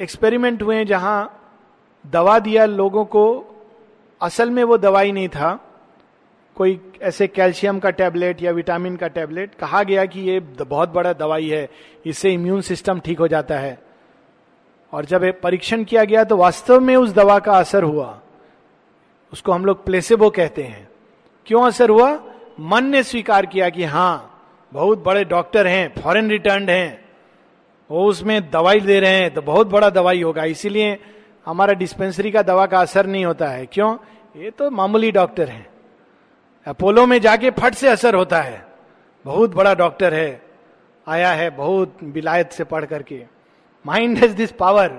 एक्सपेरिमेंट 0.00 0.62
हुए 0.62 0.84
जहाँ 0.84 1.32
दवा 2.04 2.38
दिया 2.38 2.64
लोगों 2.66 3.04
को, 3.04 3.24
असल 4.20 4.50
में 4.50 4.62
वो 4.64 4.76
दवाई 4.78 5.12
नहीं 5.12 5.28
था। 5.28 5.58
कोई 6.56 6.78
ऐसे 7.02 7.26
कैल्शियम 7.26 7.78
का 7.78 7.90
टैबलेट 7.90 8.42
या 8.42 8.52
विटामिन 8.52 8.96
का 8.96 9.08
टैबलेट 9.08 9.54
कहा 9.54 9.82
गया 9.82 10.04
कि 10.06 10.20
ये 10.20 10.38
बहुत 10.40 10.88
बड़ा 10.88 11.12
दवाई 11.12 11.48
है, 11.48 11.68
इससे 12.06 12.32
इम्यून 12.32 12.60
सिस्टम 12.60 13.00
ठीक 13.00 13.18
हो 13.18 13.28
जाता 13.28 13.58
है। 13.58 13.78
और 14.92 15.04
जब 15.04 15.40
परीक्षण 15.40 15.84
किया 15.84 16.04
गया 16.04 16.24
तो 16.24 16.36
वास्तव 16.36 16.80
में 16.80 16.94
उस 16.96 17.12
दवा 17.12 17.38
का 17.38 17.52
असर 17.52 17.82
हुआ। 17.82 18.18
उसको 19.32 19.52
हम 19.52 19.64
लोग 19.64 19.84
प्लेसेबो 19.84 20.30
कहते 20.30 20.62
हैं। 20.62 20.88
क्यों 21.46 21.62
असर 21.62 21.90
हुआ? 21.90 22.18
मन 22.60 22.84
ने 22.84 23.02
स्वीकार 23.02 23.46
किया 23.46 23.68
कि 23.68 23.84
हाँ 23.84 24.32
बहुत 24.72 25.02
बड़े 25.04 25.24
डॉक्टर 25.24 25.66
हैं, 25.66 25.94
फॉरेन 26.02 26.30
रिटर्न 26.30 26.68
हैं। 26.68 27.04
वो 27.90 28.06
उसमें 28.06 28.50
दवाई 28.50 28.80
दे 28.80 29.00
रहे 29.00 29.20
हैं 29.20 29.34
तो 29.34 29.42
बहुत 29.42 29.66
बड़ा 29.66 29.90
दवाई 29.90 30.22
होगा। 30.22 30.44
इसीलिए 30.44 30.98
हमारा 31.46 31.72
डिस्पेंसरी 31.72 32.30
का 32.30 32.42
दवा 32.42 32.66
का 32.66 32.80
असर 32.80 33.06
नहीं 33.06 33.24
होता 33.24 33.48
है। 33.48 33.66
क्यों? 33.66 33.96
ये 34.36 34.50
तो 34.50 34.70
मामूली 34.70 35.10
डॉक्टर 35.12 35.48
हैं। 35.48 35.66
अपोलो 36.66 37.06
में 37.06 37.20
जाके 37.20 37.50
फट 37.50 37.74
से 37.74 37.88
असर 37.88 38.14
होता 38.14 38.40
है। 38.42 38.64
बहुत 39.24 39.54
बड़ा 39.54 39.74
डॉक्टर 39.74 40.14
है, 40.14 40.42
आया 41.06 41.30
है 41.32 41.48
बहुत 41.50 41.98
बिलायत 42.04 42.52
से 42.52 42.64
पढ़ 42.64 42.84
करके। 42.84 43.24
Mind 43.86 44.18
has 44.18 44.34
this 44.36 44.52
power 44.58 44.92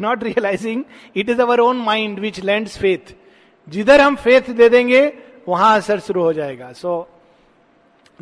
not 0.00 0.22
realising 0.24 0.84
it 1.16 1.28
is 1.30 1.40
our 1.42 1.60
own 1.60 1.76
mind 1.84 2.18
which 2.20 2.40
lend 2.44 2.68
faith 2.68 3.14
जिधर 3.68 4.00
हम 4.00 4.16
फेथ 4.16 4.50
दे 4.56 4.68
देंगे 4.68 5.02
वहाँ 5.48 5.76
असर 5.78 6.00
शुरू 6.00 6.22
हो 6.22 6.32
जाएगा. 6.32 6.72
So 6.72 7.08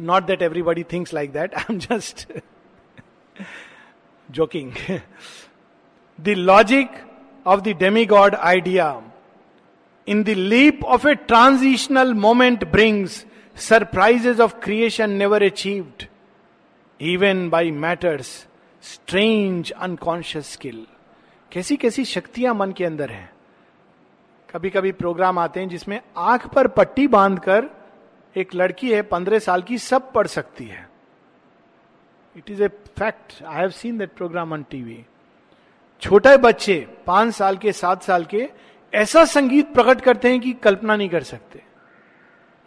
not 0.01 0.27
that 0.27 0.43
everybody 0.43 0.83
thinks 0.93 1.15
like 1.15 1.33
that 1.33 1.55
I 1.55 1.65
am 1.71 1.79
just 1.79 2.27
joking 4.29 4.73
the 6.19 6.35
logic 6.51 6.89
of 7.47 7.61
the 7.61 7.77
demigod 8.07 8.35
idea 8.35 8.93
in 10.07 10.23
the 10.27 10.35
leap 10.53 10.81
of 10.95 11.05
a 11.09 11.13
transitional 11.33 12.09
moment 12.23 12.63
brings 12.71 13.17
surprises 13.57 14.41
of 14.41 14.55
creation 14.65 15.13
never 15.19 15.39
achieved, 15.49 16.01
even 17.01 17.43
by 17.53 17.61
matters 17.85 18.31
strange 18.83 19.73
unconscious 19.73 20.53
skill 20.53 20.87
कैसी 21.53 21.77
कैसी 21.77 22.05
शक्तियाँ 22.05 22.55
मन 22.55 22.73
के 22.73 22.85
अंदर 22.85 23.11
हैं। 23.11 23.33
कभी 24.51 24.71
कभी 24.71 24.93
programme 24.93 25.39
आते 25.39 25.61
हैं 25.61 25.69
जिसमें 25.69 26.01
आँख 26.17 26.47
पर 26.47 26.69
पट्टी 26.69 27.07
बांधकर 27.07 27.67
एक 28.37 28.55
लड़की 28.55 28.93
है, 28.93 29.03
पंद्रह 29.03 29.39
साल 29.39 29.63
की, 29.63 29.79
सब 29.79 30.13
पढ़ 30.13 30.27
सकती 30.27 30.65
है। 30.65 30.89
It 32.37 32.51
is 32.51 32.63
a 32.63 32.69
fact 32.69 33.45
I 33.45 33.61
have 33.61 33.71
seen 33.71 33.99
that 33.99 34.11
programme 34.11 34.53
on 34.53 34.63
TV 34.63 35.05
छोटे 36.01 36.37
बच्चे 36.37 36.89
पाँच 37.07 37.35
साल 37.35 37.57
के, 37.57 37.73
सात 37.73 38.03
साल 38.03 38.25
के, 38.25 38.51
ऐसा 38.95 39.25
संगीत 39.25 39.75
प्रकट 39.75 40.01
करते 40.01 40.31
हैं 40.31 40.41
कि 40.41 40.53
कल्पना 40.53 40.97
नहीं 40.97 41.09
कर 41.09 41.23
सकते। 41.23 41.63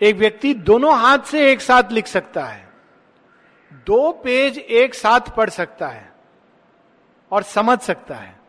एक 0.02 0.16
व्यक्ति 0.16 0.54
दोनों 0.54 1.00
हाथ 1.00 1.20
से 1.20 1.52
एक 1.52 1.62
साथ 1.62 1.92
लिख 1.92 2.08
सकता 2.08 2.46
है। 2.46 2.65
दो 3.76 4.12
पेज 4.12 4.58
एक 4.58 4.94
साथ 4.94 5.36
पढ़ 5.36 5.50
सकता 5.50 5.88
है 5.88 6.14
और 7.32 7.44
समझ 7.44 7.80
सकता 7.80 8.16
है। 8.16 8.40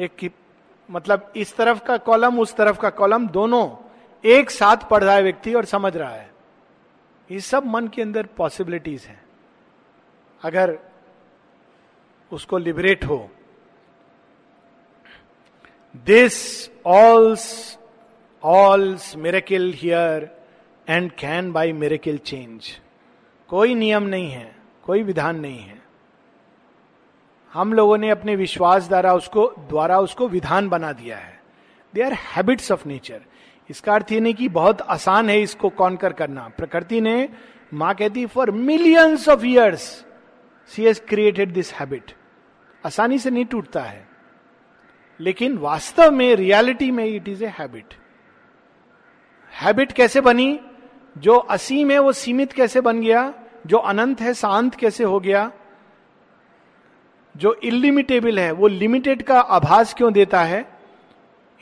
एक 0.00 0.32
मतलब 0.90 1.32
इस 1.36 1.56
तरफ़ 1.56 1.82
का 1.84 1.96
कॉलम, 1.96 2.38
उस 2.40 2.54
तरफ़ 2.56 2.78
का 2.80 2.90
कॉलम, 2.90 3.28
दोनों 3.28 3.76
एक 4.24 4.50
साथ 4.50 4.76
पढ़ 4.76 5.04
रहा 5.04 5.14
है 5.14 5.22
व्यक्ति 5.22 5.54
और 5.54 5.64
समझ 5.64 5.96
रहा 5.96 6.14
है। 6.14 6.30
ये 7.30 7.40
सब 7.40 7.66
मन 7.66 7.88
के 7.88 8.02
अंदर 8.02 8.26
पॉसिबिलिटीज 8.26 9.04
हैं। 9.04 9.22
अगर 10.42 10.78
उसको 12.32 12.58
लिबरेट 12.58 13.04
हो 13.04 13.30
this 15.96 16.70
all's 16.86 17.78
all's 18.42 19.16
miracle 19.16 19.72
here 19.72 20.30
and 20.88 21.12
can 21.12 21.52
by 21.52 21.72
miracle 21.72 22.18
change. 22.18 22.70
कोई 23.52 23.74
नियम 23.74 24.02
नहीं 24.02 24.30
है, 24.30 24.54
कोई 24.82 25.02
विधान 25.02 25.40
नहीं 25.40 25.58
है। 25.58 25.80
हम 27.52 27.72
लोगों 27.72 27.96
ने 27.98 28.10
अपने 28.10 28.36
विश्वास 28.36 28.86
द्वारा 28.88 29.14
उसको 29.14 29.46
द्वारा 29.58 29.98
उसको 30.00 30.28
विधान 30.28 30.68
बना 30.68 30.92
दिया 30.92 31.16
है। 31.16 31.40
They 31.94 32.02
are 32.02 32.12
habits 32.12 32.72
of 32.72 32.86
nature 32.88 33.20
इसका 33.70 33.94
अर्थ 33.94 34.12
ये 34.12 34.20
नहीं 34.20 34.34
कि 34.34 34.48
बहुत 34.48 34.80
आसान 34.80 35.30
है 35.30 35.40
इसको 35.42 35.68
कॉन्कर 35.70 36.12
करना। 36.12 36.48
प्रकृति 36.48 37.00
ने, 37.00 37.28
माँ 37.74 37.94
कहती 37.94 38.24
for 38.26 38.50
millions 38.50 39.28
of 39.28 39.44
years 39.44 40.04
she 40.68 40.84
has 40.84 41.00
created 41.00 41.52
this 41.52 41.74
habit 41.74 42.12
आसानी 42.86 43.18
से 43.18 43.30
नहीं 43.30 43.44
टूटता 43.44 43.82
है। 43.82 44.08
लेकिन 45.20 45.58
वास्तव 45.58 46.10
में 46.10 46.34
रियलिटी 46.36 46.90
में 46.90 47.04
it 47.04 47.28
is 47.28 47.44
a 47.44 47.52
habit 47.58 47.94
habit 49.52 49.92
कैसे 49.92 50.20
बनी? 50.20 50.60
जो 51.18 51.36
असीम 51.36 51.90
है, 51.90 51.98
वो 51.98 52.12
सीमित 52.12 52.52
कैसे 52.52 52.80
बन 52.80 53.00
गया? 53.00 53.32
जो 53.66 53.76
अनंत 53.76 54.20
है, 54.20 54.34
शांत 54.34 54.74
कैसे 54.74 55.04
हो 55.04 55.20
गया? 55.20 55.50
जो 57.36 57.54
इलिमिटेबल 57.54 58.38
है, 58.38 58.50
वो 58.52 58.68
लिमिटेड 58.68 59.22
का 59.22 59.40
आभास 59.40 59.94
क्यों 59.94 60.12
देता 60.12 60.42
है? 60.44 60.78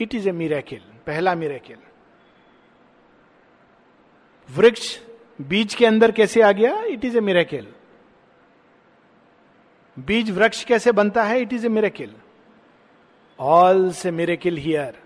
इट 0.01 0.15
इज़ 0.15 0.29
ए 0.29 0.33
मिरेकिल 0.33 0.81
पहला 1.07 1.35
मिरेकिल 1.35 1.77
वृक्ष 4.49 4.99
बीज 5.41 5.75
के 5.75 5.87
अंदर 5.87 6.13
कैसे 6.13 6.43
आ 6.43 6.53
गया? 6.53 6.83
इट 6.83 7.05
इज़ 7.05 7.17
ए 7.17 7.21
मिरेकिल 7.21 7.67
बीज 9.99 10.31
वृक्ष 10.31 10.65
कैसे 10.65 10.93
बनता 10.93 11.25
है? 11.25 11.41
It 11.41 11.53
is 11.53 11.67
a 11.67 11.69
miracle 11.69 12.15
all 13.39 13.91
से 13.91 14.11
miracle 14.11 14.57
here 14.57 14.99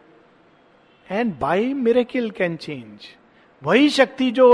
and 1.11 1.35
by 1.39 1.73
miracle 1.75 2.31
can 2.31 2.57
change 2.57 3.07
वही 3.63 3.89
शक्ति 3.91 4.31
जो 4.31 4.49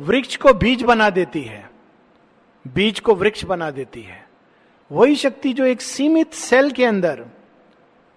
वृक्ष 0.00 0.36
को 0.36 0.52
बीज 0.54 0.82
बना 0.82 1.10
देती 1.10 1.42
है। 1.42 1.73
बीज 2.66 3.00
को 3.00 3.14
वृक्ष 3.14 3.44
बना 3.44 3.70
देती 3.70 4.02
है। 4.02 4.28
वही 4.92 5.16
शक्ति 5.16 5.52
जो 5.52 5.64
एक 5.64 5.80
सीमित 5.80 6.32
सेल 6.32 6.70
के 6.70 6.84
अंदर, 6.84 7.24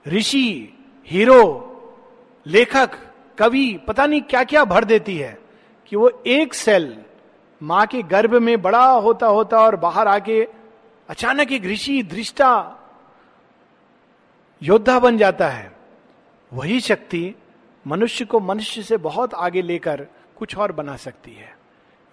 ऋषि, 0.08 0.74
हीरो, 1.08 1.64
लेखक, 2.48 2.90
कवि, 3.38 3.80
पता 3.88 4.06
नहीं 4.06 4.22
क्या 4.22 4.44
क्या 4.44 4.66
भर 4.66 4.84
देती 4.84 5.18
है 5.18 5.40
कि 5.86 5.96
वो 5.96 6.24
एक 6.28 6.54
सेल 6.54 6.98
माँ 7.64 7.88
के 7.88 8.04
गर्भ 8.04 8.36
में 8.36 8.62
बड़ा 8.62 8.86
होता 8.86 9.28
होता 9.28 9.60
और 9.60 9.76
बाहर 9.76 10.08
आके 10.08 10.48
अचानक 11.10 11.52
एक 11.52 11.66
ऋषि, 11.66 12.04
दृष्टा, 12.04 12.78
योद्धा 14.64 15.00
बन 15.00 15.18
जाता 15.18 15.50
है। 15.50 15.72
वही 16.54 16.80
शक्ति 16.80 17.36
मनुष्य 17.88 18.26
को 18.26 18.40
मनुष्य 18.40 18.84
से 18.84 18.98
बहुत 18.98 19.34
आगे 19.34 19.62
लेकर 19.62 20.08
कुछ 20.36 20.58
और 20.58 20.72
बना 20.72 20.98
सकती 20.98 21.32
है। 21.32 21.57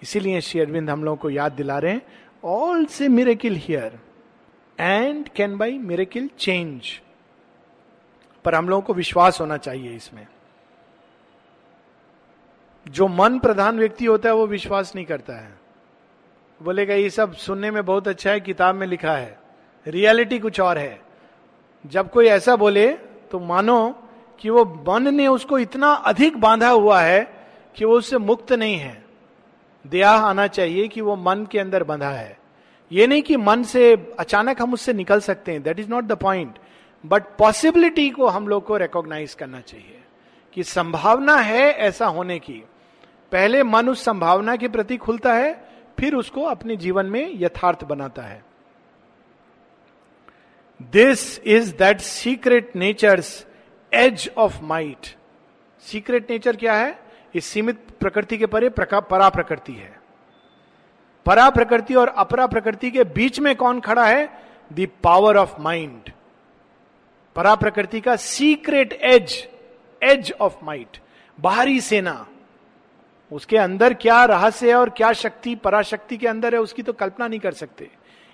इसीलिए 0.03 0.41
श्री 0.41 0.61
अरविंद 0.61 0.91
हम 0.91 1.05
लोगों 1.05 1.17
को 1.17 1.31
याद 1.31 1.53
दिला 1.53 1.79
रहे 1.79 1.93
हैं 1.93 2.03
ऑल 2.45 2.85
से 2.85 3.09
miracle 3.09 3.57
here 3.57 3.99
and 4.81 5.29
can 5.29 5.57
by 5.59 5.79
miracle 5.79 6.31
change 6.39 7.01
पर 8.45 8.55
हम 8.55 8.69
लोगों 8.69 8.83
को 8.83 8.95
विश्वास 8.95 9.41
होना 9.41 9.57
चाहिए 9.57 9.97
इसमें। 9.97 10.27
जो 12.89 13.09
मन 13.09 13.39
प्रधान 13.39 13.79
व्यक्ति 13.79 14.05
होता 14.05 14.29
है, 14.29 14.35
वो 14.35 14.47
विश्वास 14.47 14.95
नहीं 14.95 15.05
करता 15.05 15.35
है। 15.35 15.59
बोलेगा, 16.63 16.95
ये 16.95 17.11
सब 17.11 17.33
सुनने 17.33 17.71
में 17.71 17.85
बहुत 17.85 18.09
अच्छा 18.09 18.31
है, 18.31 18.41
किताब 18.41 18.75
में 18.75 18.87
लिखा 18.87 19.13
है। 19.13 19.39
रियलिटी 19.87 20.39
कुछ 20.39 20.61
और 20.61 20.79
है। 20.79 21.01
जब 21.87 22.11
कोई 22.11 22.27
ऐसा 22.27 22.57
बोले 22.57 22.93
तो 23.31 23.41
मानो 23.41 24.09
कि 24.41 24.51
वो 24.51 24.65
मन 24.89 25.15
ने 25.15 25.27
उसको 25.27 25.59
इतना 25.59 25.93
अधिक 25.93 26.37
बांधा 26.37 26.69
हुआ 26.69 27.01
है 27.01 27.49
कि 27.77 27.85
वो 27.85 27.99
उससे 27.99 28.19
मुक्त 28.19 28.53
नहीं 28.53 28.77
है। 28.77 29.04
दया 29.87 30.11
आना 30.11 30.47
चाहिए 30.47 30.89
कि 30.89 31.01
वो 31.01 31.17
मन 31.17 31.47
के 31.53 31.59
अंदर 31.59 31.83
बंधा 31.85 32.11
है। 32.11 32.39
ये 32.93 33.07
नहीं 33.07 33.23
कि 33.23 33.37
मन 33.37 33.63
से 33.63 34.15
अचानक 34.19 34.63
हम 34.63 34.73
उससे 34.73 34.93
निकल 34.93 35.21
सकते 35.21 35.53
हैं 35.53 35.63
that 35.63 35.81
is 35.81 35.89
not 35.89 36.05
the 36.05 36.13
point 36.13 36.59
but 37.05 37.25
possibility 37.39 38.11
को 38.11 38.27
हम 38.27 38.49
लोग 38.49 38.65
को 38.65 38.77
रिकॉग्नाइज 38.77 39.35
करना 39.35 39.61
चाहिए 39.61 40.01
कि 40.53 40.63
संभावना 40.63 41.37
है 41.37 41.71
ऐसा 41.71 42.07
होने 42.07 42.39
की। 42.39 42.63
पहले 43.33 43.63
मन 43.63 43.89
उस 43.89 44.05
संभावना 44.05 44.57
के 44.57 44.69
प्रति 44.69 44.97
खुलता 44.97 45.33
है, 45.35 45.53
फिर 46.01 46.15
उसको 46.15 46.43
अपने 46.43 46.77
जीवन 46.77 47.07
में 47.07 47.31
यथार्थ 47.35 47.85
बनाता 47.85 48.23
है। 48.23 48.45
This 50.83 51.41
is 51.41 51.75
that 51.77 52.01
secret 52.01 52.77
nature's 52.77 53.47
edge 53.93 54.31
of 54.39 54.63
might 54.63 55.17
secret 55.81 56.31
nature 56.31 56.57
क्या 56.57 56.75
है? 56.75 57.04
इस 57.35 57.47
सीमित 57.47 57.79
प्रकृति 58.01 58.39
के 58.39 58.47
परे 58.47 58.69
परा 58.71 59.29
प्रकृति 59.29 59.73
है। 59.73 59.93
परा 61.27 61.49
प्रकृति 61.51 61.95
और 61.95 62.09
अपरा 62.09 62.47
प्रकृति 62.47 62.91
के 62.91 63.05
बीच 63.05 63.41
में 63.41 63.55
कौन 63.57 63.81
खड़ा 63.81 64.05
है? 64.07 64.29
द 64.73 64.89
पावर 65.03 65.37
ऑफ़ 65.37 65.61
माइंड 65.61 66.11
परा 67.37 67.55
प्रकृति 67.55 68.01
का 68.01 68.17
secret 68.17 68.93
edge 68.93 69.37
edge 70.03 70.33
of 70.41 70.65
might 70.65 70.99
बाहरी 71.39 71.81
सेना। 71.81 72.27
उसके 73.33 73.57
अंदर 73.57 73.95
क्या 73.95 74.25
रहस्य 74.25 74.69
है 74.69 74.75
और 74.75 74.91
क्या 74.91 75.13
शक्ति, 75.13 75.55
पराशक्ति 75.55 76.17
के 76.17 76.27
अंदर 76.27 76.55
है, 76.55 76.61
उसकी 76.61 76.83
तो 76.83 76.93
कल्पना 76.93 77.29
नहीं 77.29 77.41
कर 77.41 77.53
सकते। 77.53 77.91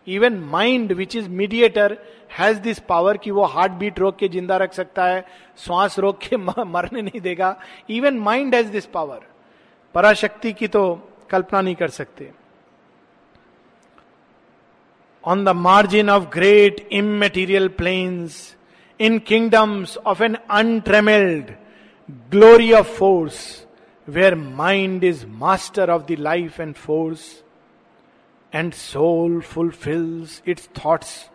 Even 0.06 0.38
mind 0.50 0.92
which 0.92 1.16
is 1.16 1.28
mediator 1.28 1.96
has 2.38 2.58
this 2.60 2.78
power 2.88 3.16
कि 3.16 3.30
वो 3.30 3.44
हार्ट 3.44 3.72
बीट 3.72 3.98
रोक 3.98 4.16
के 4.16 4.28
ज़िंदा 4.28 4.56
रख 4.56 4.72
सकता 4.72 5.04
है, 5.04 5.24
श्वास 5.58 5.98
रोक 5.98 6.18
के 6.18 6.36
मरने 6.64 7.02
नहीं 7.02 7.20
देगा। 7.20 7.56
Even 7.90 8.18
mind 8.18 8.54
has 8.54 8.70
this 8.72 8.86
power 8.86 9.20
पराशक्ति 9.94 10.52
की 10.52 10.68
तो 10.68 10.82
कल्पना 11.30 11.60
नहीं 11.60 11.74
कर 11.74 11.88
सकते। 11.88 12.30
On 15.24 15.44
the 15.44 15.48
margin 15.48 16.10
of 16.10 16.24
great 16.32 16.86
immaterial 16.92 17.68
planes 17.68 18.56
in 19.00 19.18
kingdoms 19.18 19.96
of 19.98 20.22
an 20.22 20.34
untrammelled 20.50 21.50
glory 22.32 22.72
of 22.72 22.96
force 22.96 23.66
where 24.08 24.34
mind 24.34 25.04
is 25.04 25.26
master 25.40 25.90
of 25.90 26.02
the 26.02 26.16
life 26.18 26.60
and 26.60 26.74
force 26.74 27.26
and 28.52 28.74
soul 28.74 29.40
fulfills 29.40 30.42
its 30.44 30.66
thoughts 30.66 31.28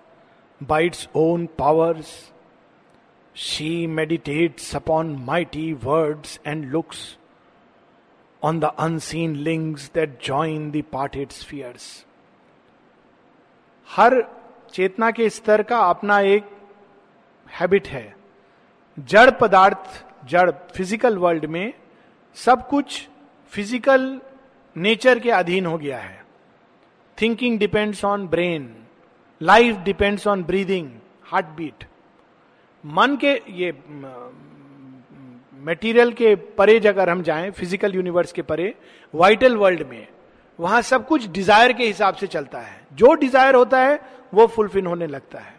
by 0.62 0.82
its 0.82 1.08
own 1.14 1.48
powers. 1.48 2.32
She 3.34 3.88
meditates 3.88 4.74
upon 4.74 5.26
mighty 5.26 5.74
words 5.74 6.40
and 6.46 6.72
looks 6.72 7.18
on 8.42 8.60
the 8.60 8.74
unseen 8.78 9.44
links 9.44 9.90
that 9.90 10.20
join 10.20 10.72
the 10.72 10.82
parted 10.82 11.32
spheres. 11.32 12.06
हर 13.90 14.22
चेतना 14.74 15.10
के 15.12 15.30
स्तर 15.30 15.64
का 15.64 15.80
अपना 15.90 16.20
एक 16.20 16.50
habit 17.50 17.88
है 17.88 18.16
जड़ 18.98 19.30
पदार्थ 19.42 20.04
जड़ 20.30 20.50
फ़िज़िकल 20.52 21.18
वर्ल्ड 21.18 21.46
में 21.56 21.74
सब 22.38 22.68
कुछ 22.70 23.08
फ़िज़िकल 23.54 24.22
नेचर 24.76 25.20
के 25.20 25.32
अधीन 25.32 25.66
हो 25.66 25.78
गया 25.78 26.00
है 26.00 26.25
thinking 27.18 27.60
depends 27.60 28.04
on 28.06 28.28
brain 28.28 28.74
life 29.42 29.76
depends 29.76 30.28
on 30.28 30.44
breathing 30.44 30.90
heartbeat 31.58 31.84
मन 32.84 33.16
के 33.16 33.34
ये 33.50 33.72
मटेरियल 35.60 36.12
के 36.14 36.36
परे 36.36 36.80
अगर 36.80 37.10
हम 37.10 37.22
जाएँ 37.24 37.52
फ़िज़िकल 37.52 37.96
यूनिवर्स 37.96 38.32
के 38.32 38.42
परे 38.42 38.74
वाइटल 39.14 39.56
वर्ल्ड 39.58 39.82
में, 39.90 40.08
वहाँ 40.60 40.82
सब 40.82 41.06
कुछ 41.08 41.28
डिज़ायर 41.28 41.74
के 41.74 41.86
हिसाब 41.86 42.16
से 42.16 42.28
चलता 42.28 42.60
है। 42.60 42.88
जो 42.94 43.14
डिज़ायर 43.14 43.56
होता 43.56 43.80
है, 43.80 44.00
वो 44.34 44.46
फुलफिल 44.48 44.86
होने 44.86 45.08
लगता 45.08 45.40
है। 45.40 45.54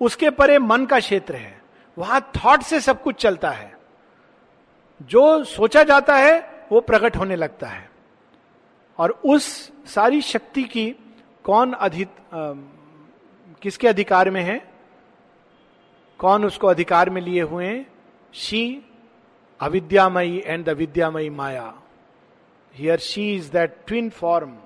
उसके 0.00 0.30
परे 0.30 0.58
मन 0.58 0.84
का 0.86 0.98
क्षेत्र 0.98 1.34
है। 1.34 1.62
वहाँ 1.96 2.20
थॉट 2.36 2.62
से 2.62 2.80
सब 2.80 3.02
कुछ 3.02 3.16
चलता 3.16 3.50
है। 3.50 3.72
जो 5.00 5.44
सोचा 5.44 5.82
जाता 5.82 6.16
है, 6.16 6.66
वो 6.72 6.80
प्रकट 6.80 7.16
होने 7.16 7.36
लगता 7.36 7.68
है। 7.68 7.88
और 8.98 9.10
उस 9.10 9.72
सारी 9.86 10.20
शक्ति 10.22 10.62
की 10.62 10.90
कौन 11.44 11.72
अधिक 11.72 12.08
किसके 13.62 13.88
अधिकार 13.88 14.30
में 14.30 14.42
है? 14.42 14.58
कौन 16.18 16.44
उसको 16.44 16.66
अधिकार 16.66 17.10
में 17.10 17.20
लिए 17.22 17.42
हुए 17.42 17.66
हैं? 17.66 17.86
शी, 18.32 18.82
अविद्यामयी 19.60 20.42
एंड 20.46 20.64
द 20.64 20.68
विद्यामयी 20.68 21.30
माया। 21.30 21.74
Here 22.74 22.98
she 22.98 23.34
is 23.36 23.52
that 23.52 23.76
twin 23.86 24.10
form 24.10 24.56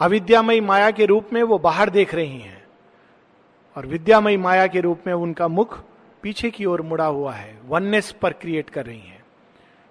अविद्यामयी 0.00 0.60
माया 0.60 0.90
के 0.90 1.06
रूप 1.06 1.32
में 1.32 1.42
वो 1.42 1.58
बाहर 1.58 1.90
देख 1.90 2.14
रही 2.14 2.38
हैं। 2.38 2.66
और 3.76 3.86
विद्यामयी 3.86 4.36
माया 4.36 4.66
के 4.66 4.80
रूप 4.80 5.02
में 5.06 5.14
उनका 5.14 5.48
मुख 5.48 5.78
पीछे 6.22 6.50
की 6.50 6.64
ओर 6.64 6.82
मुड़ा 6.82 7.06
हुआ 7.06 7.32
है। 7.32 7.60
वननेस 7.64 8.12
पर 8.12 8.32
क्रिएट 8.32 8.70
कर 8.70 8.86
रही 8.86 9.00
हैं। 9.00 9.24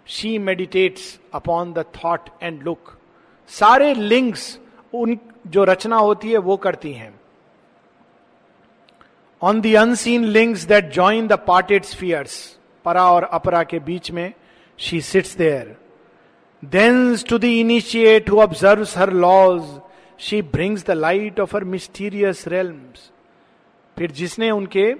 She 0.07 0.37
meditates 0.39 1.19
upon 1.33 1.73
the 1.73 1.85
thought 1.95 2.29
and 2.41 2.63
look 2.63 2.96
सारे 3.47 3.93
लिंक्स 3.93 4.59
उन 4.93 5.17
जो 5.47 5.63
रचना 5.63 5.97
होती 5.97 6.31
है 6.31 6.37
वो 6.37 6.57
करती 6.57 6.93
हैं। 6.93 7.19
On 9.41 9.61
the 9.61 9.73
unseen 9.75 10.23
links 10.23 10.63
that 10.63 10.93
join 10.93 11.27
the 11.27 11.33
parted 11.33 11.83
spheres 11.83 12.59
परा 12.85 13.11
और 13.11 13.23
अपरा 13.23 13.63
के 13.63 13.79
बीच 13.79 14.11
में 14.11 14.33
she 14.77 15.01
sits 15.01 15.35
there 15.37 15.75
dense 16.65 17.25
to 17.25 17.37
the 17.37 17.43
initiate 17.43 18.29
who 18.29 18.39
observe 18.39 18.87
her 18.95 19.13
laws 19.13 19.79
she 20.19 20.41
brings 20.41 20.85
the 20.85 20.91
light 20.91 21.39
of 21.39 21.55
her 21.55 21.63
mysterious 21.63 22.47
realms 22.47 23.11
फिर 23.97 24.11
जिसने 24.11 24.51
उनके 24.51 24.93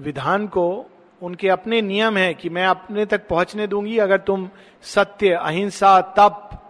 विधान 0.00 0.46
को, 0.46 0.86
उनके 1.22 1.48
अपने 1.48 1.82
नियम 1.82 2.16
है 2.16 2.34
कि 2.34 2.48
मैं 2.48 2.66
अपने 2.66 3.06
तक 3.06 3.28
पहुँचने 3.28 3.66
दूँगी, 3.66 3.98
अगर 3.98 4.18
तुम 4.18 4.48
सत्य, 4.82 5.30
अहिंसा, 5.30 6.00
तप 6.00 6.61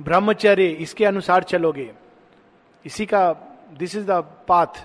ब्रह्मचर्य, 0.00 0.66
इसके 0.66 1.04
अनुसार 1.04 1.42
चलोगे। 1.44 1.90
इसी 2.84 3.06
का 3.06 3.32
दिस 3.78 3.94
इज़ 3.96 4.06
द 4.06 4.24
पाथ 4.48 4.84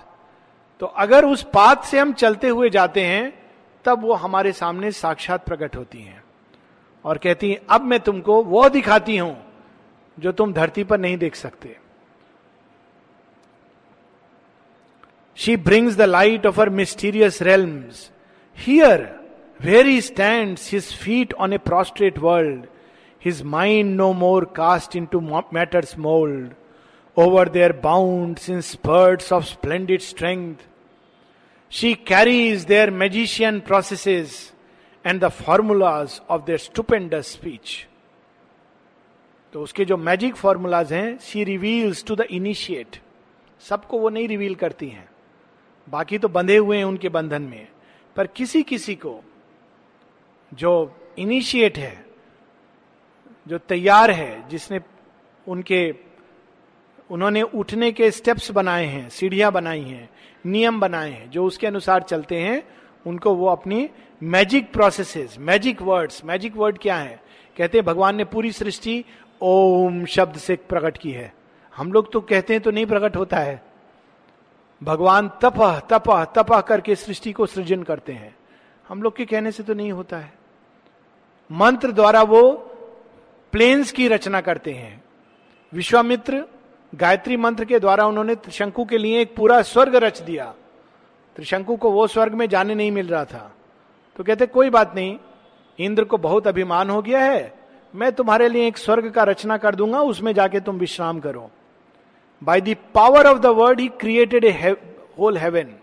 तो 0.80 0.86
अगर 0.86 1.24
उस 1.24 1.42
पाथ 1.54 1.84
से 1.84 1.98
हम 1.98 2.12
चलते 2.12 2.48
हुए 2.48 2.68
जाते 2.70 3.02
हैं, 3.02 3.32
तब 3.84 4.02
वो 4.02 4.14
हमारे 4.14 4.52
सामने 4.52 4.90
साक्षात 4.92 5.44
प्रकट 5.46 5.76
होती 5.76 5.98
हैं। 5.98 6.22
और 7.04 7.18
कहती 7.18 7.50
हैं, 7.50 7.58
अब 7.70 7.82
मैं 7.82 7.98
तुमको 8.00 8.42
वो 8.44 8.68
दिखाती 8.68 9.16
हूँ, 9.16 9.36
जो 10.18 10.32
तुम 10.32 10.52
धरती 10.52 10.84
पर 10.84 10.98
नहीं 10.98 11.16
देख 11.18 11.34
सकते। 11.34 11.76
She 15.36 15.56
brings 15.58 15.96
the 15.96 16.02
light 16.02 16.46
of 16.46 16.60
her 16.60 16.68
mysterious 16.70 17.42
realms 17.42 18.10
here 18.58 19.08
where 19.60 19.86
he 19.86 20.00
stands 20.00 20.58
his 20.62 20.92
feet 20.96 21.32
on 21.34 21.52
a 21.52 21.58
prostrate 21.60 22.18
world 22.18 22.66
his 23.20 23.44
mind 23.44 23.96
no 23.96 24.12
more 24.14 24.46
cast 24.46 24.96
into 24.96 25.20
matter's 25.52 25.96
mold. 25.96 26.54
Over 27.16 27.44
their 27.44 27.72
bounds 27.72 28.48
in 28.48 28.62
spurts 28.62 29.30
of 29.30 29.46
splendid 29.46 30.00
strength. 30.00 30.66
She 31.70 31.94
carries 31.94 32.64
their 32.64 32.90
magician 32.90 33.60
processes 33.60 34.52
and 35.04 35.20
the 35.20 35.30
formulas 35.30 36.20
of 36.28 36.46
their 36.46 36.58
stupendous 36.58 37.28
speech. 37.28 37.86
तो 39.52 39.62
उसके 39.62 39.84
जो 39.84 39.96
magic 39.96 40.36
formulas 40.36 40.92
हैं 40.92 41.18
she 41.18 41.44
reveals 41.44 42.04
to 42.04 42.16
the 42.16 42.26
initiate 42.30 42.96
सबको 43.60 43.98
वो 43.98 44.08
नहीं 44.08 44.28
reveal 44.28 44.54
करती 44.54 44.88
हैं 44.88 45.08
बाकी 45.86 46.18
तो 46.18 46.28
बंधे 46.28 46.56
हुए 46.56 46.76
हैं 46.76 46.84
उनके 46.84 47.08
बंधन 47.08 47.42
में 47.42 47.66
पर 48.16 48.26
किसी 48.36 48.62
किसी 48.62 48.94
को 49.04 49.18
जो 50.52 50.72
इनिशिएट 51.18 51.78
है 51.78 51.92
जो 53.50 53.58
तैयार 53.58 54.10
है, 54.10 54.48
जिसने 54.48 54.80
उनके, 55.48 55.94
उन्होंने 57.10 57.42
उठने 57.42 57.92
के 57.92 58.10
स्टेप्स 58.10 58.50
बनाए 58.50 58.84
हैं, 58.84 59.08
सीढ़ियाँ 59.08 59.52
बनाई 59.52 59.82
हैं, 59.82 60.10
नियम 60.46 60.80
बनाए 60.80 61.10
हैं, 61.10 61.30
जो 61.30 61.44
उसके 61.44 61.66
अनुसार 61.66 62.02
चलते 62.02 62.36
हैं, 62.36 62.62
उनको 63.06 63.34
वो 63.34 63.46
अपनी 63.46 63.90
magic 64.22 64.72
processes 64.72 65.36
magic 65.38 65.82
words 65.82 66.24
magic 66.24 66.56
word 66.56 66.78
क्या 66.78 66.96
है? 66.96 67.20
कहते 67.56 67.78
हैं, 67.78 67.84
भगवान 67.86 68.16
ने 68.16 68.24
पूरी 68.24 68.52
सृष्टि 68.52 69.04
ओम 69.42 70.04
शब्द 70.04 70.36
से 70.36 70.56
प्रकट 70.56 70.98
की 70.98 71.10
है। 71.10 71.34
हम 71.76 71.92
लोग 71.92 72.12
तो 72.12 72.20
कहते 72.20 72.52
हैं 72.52 72.62
तो 72.62 72.70
नहीं 72.70 72.86
प्रकट 72.86 73.16
होता 73.16 73.36
है। 73.36 73.62
भगवान 74.82 75.28
तपह 75.42 75.78
तपह 75.78 76.24
तपह 76.24 76.60
करके 76.60 76.94
सृष्टि 76.94 77.32
को 77.32 77.46
सृजन 77.46 77.82
करते 77.82 78.12
हैं। 78.12 78.36
हम 78.88 79.02
लोग 79.02 79.16
के 79.16 79.24
कहने 79.24 79.52
से 79.52 79.62
तो 79.62 79.74
नहीं 79.74 79.92
होता 79.92 80.18
है। 80.18 80.32
मंत्र 81.52 81.92
द्वारा 81.92 82.22
वो 82.22 82.66
प्लेन्स 83.52 83.92
की 83.92 84.08
रचना 84.08 84.40
करते 84.40 84.72
हैं। 84.72 85.04
विश्वामित्र 85.72 86.44
गायत्री 86.94 87.36
मंत्र 87.36 87.64
के 87.64 87.78
द्वारा 87.78 88.06
उन्होंने 88.06 88.34
त्रिशंकु 88.34 88.84
के 88.84 88.98
लिए 88.98 89.20
एक 89.20 89.36
पूरा 89.36 89.62
स्वर्ग 89.62 89.96
रच 89.96 90.20
दिया। 90.20 90.54
त्रिशंकु 91.36 91.76
को 91.76 91.90
वो 91.90 92.06
स्वर्ग 92.06 92.34
में 92.34 92.48
जाने 92.48 92.74
नहीं 92.74 92.92
मिल 92.92 93.08
रहा 93.08 93.24
था। 93.24 93.54
तो 94.16 94.24
कहते, 94.24 94.46
कोई 94.46 94.70
बात 94.70 94.94
नहीं, 94.94 95.18
इंद्र 95.78 96.04
को 96.04 96.16
बहुत 96.16 96.46
अभिमान 96.46 96.90
हो 96.90 97.02
गया 97.02 97.20
है। 97.20 97.54
मैं 97.94 98.12
तुम्हारे 98.12 98.48
लिए 98.48 98.66
एक 98.66 98.78
स्वर्ग 98.78 99.10
का 99.10 99.22
रचना 99.22 99.56
कर 99.56 99.74
दूँगा, 99.74 100.00
उसमें 100.00 100.32
जाके 100.32 100.60
तुम 100.60 100.76
विश्राम 100.76 101.20
करो। 101.20 101.50
By 102.42 102.60
the 102.60 102.76
power 102.94 103.26
of 103.26 103.38
the 103.38 103.46
word 103.46 103.80
he 103.80 103.88
created 103.88 104.44
a 104.44 104.76
whole 105.18 105.36
heaven 105.36 105.74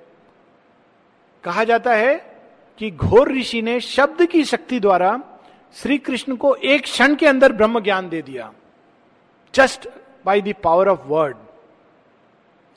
कहा 1.43 1.63
जाता 1.63 1.93
है 1.93 2.36
कि 2.78 2.91
घोर 2.91 3.32
ऋषि 3.32 3.61
ने 3.61 3.80
शब्द 3.80 4.26
की 4.26 4.43
शक्ति 4.43 4.80
द्वारा 4.80 5.22
श्री 5.74 5.97
कृष्ण 5.97 6.36
को 6.36 6.55
एक 6.55 6.84
क्षण 6.84 7.15
के 7.15 7.26
अंदर 7.26 7.51
ब्रह्म 7.51 7.80
ज्ञान 7.80 8.09
दे 8.09 8.22
दिया। 8.22 8.53
Just 9.53 9.89
by 10.26 10.41
the 10.41 10.53
power 10.63 10.88
of 10.88 11.01
word 11.01 11.38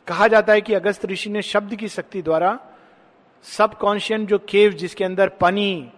कहा 0.07 0.29
जाता 0.29 0.53
है 0.53 0.61
कि 0.61 0.75
अगस्त 0.75 1.05
ऋषि 1.07 1.31
ने 1.31 1.43
शब्द 1.43 1.75
की 1.75 1.89
शक्ति 1.89 2.23
द्वारा 2.23 2.59
सब 3.43 3.79
कॉन्शियन 3.79 4.27
जो 4.27 4.39
केव 4.39 4.73
जिसके 4.73 5.05
अंदर 5.05 5.29
पनी, 5.29 5.93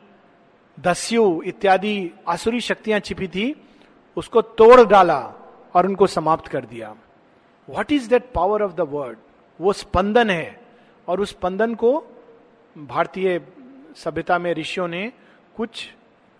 दस्यु 0.80 1.42
इत्यादि 1.42 2.10
आसुरी 2.28 2.60
शक्तियाँ 2.60 3.00
छिपी 3.00 3.28
थी, 3.28 3.66
उसको 4.16 4.42
तोड़ 4.42 4.84
डाला 4.84 5.32
और 5.74 5.86
उनको 5.86 6.06
समाप्त 6.06 6.48
कर 6.48 6.64
दिया। 6.64 6.96
What 7.68 7.92
is 7.92 8.08
that 8.08 8.32
power 8.34 8.62
of 8.62 8.72
the 8.72 8.80
word 8.80 9.18
वो 9.60 9.72
स्पंदन 9.72 10.30
है। 10.30 10.62
और 11.08 11.20
उस 11.20 11.28
स्पंदन 11.28 11.74
को 11.74 12.04
भारतीय 12.78 13.40
सभ्यता 13.96 14.38
में 14.38 14.54
ऋषियों 14.54 14.88
ने 14.88 15.12
कुछ 15.56 15.94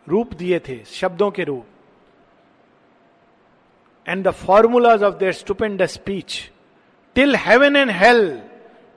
रूप 0.07 0.33
दिए 0.35 0.59
थे, 0.59 0.85
शब्दों 0.85 1.31
के 1.31 1.45
रूप। 1.45 1.67
And 4.07 4.25
the 4.27 4.31
formulas 4.31 5.03
of 5.03 5.15
their 5.15 5.33
stupendous 5.33 5.85
speech 5.87 6.51
till 7.17 7.37
heaven 7.37 7.77
and 7.77 7.91
hell 7.91 8.43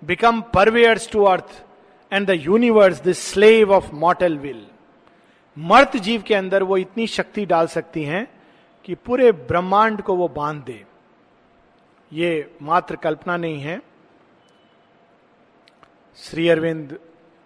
become 0.04 0.42
purveyors 0.54 1.12
to 1.12 1.24
earth 1.24 1.64
and 2.12 2.28
the 2.28 2.30
universe 2.30 3.02
the 3.04 3.12
slave 3.12 3.72
of 3.74 3.94
mortal 3.94 4.38
will 4.38 4.66
मर्त 5.58 5.98
जीव 5.98 6.22
के 6.22 6.34
अंदर 6.36 6.64
वो 6.64 6.78
इतनी 6.78 7.08
शक्ति 7.08 7.46
डाल 7.46 7.68
सकती 7.68 8.04
हैं 8.04 8.28
कि 8.86 8.96
पूरे 8.96 9.32
ब्रह्मांड 9.32 10.02
को 10.02 10.16
वो 10.16 10.28
बाँध 10.28 10.64
दे। 10.64 10.84
ये 12.12 12.58
मात्र 12.62 12.96
कल्पना 12.96 13.38
नहीं 13.38 13.60
है। 13.60 13.82
Sri 16.18 16.48
Aurobindo 16.50 16.98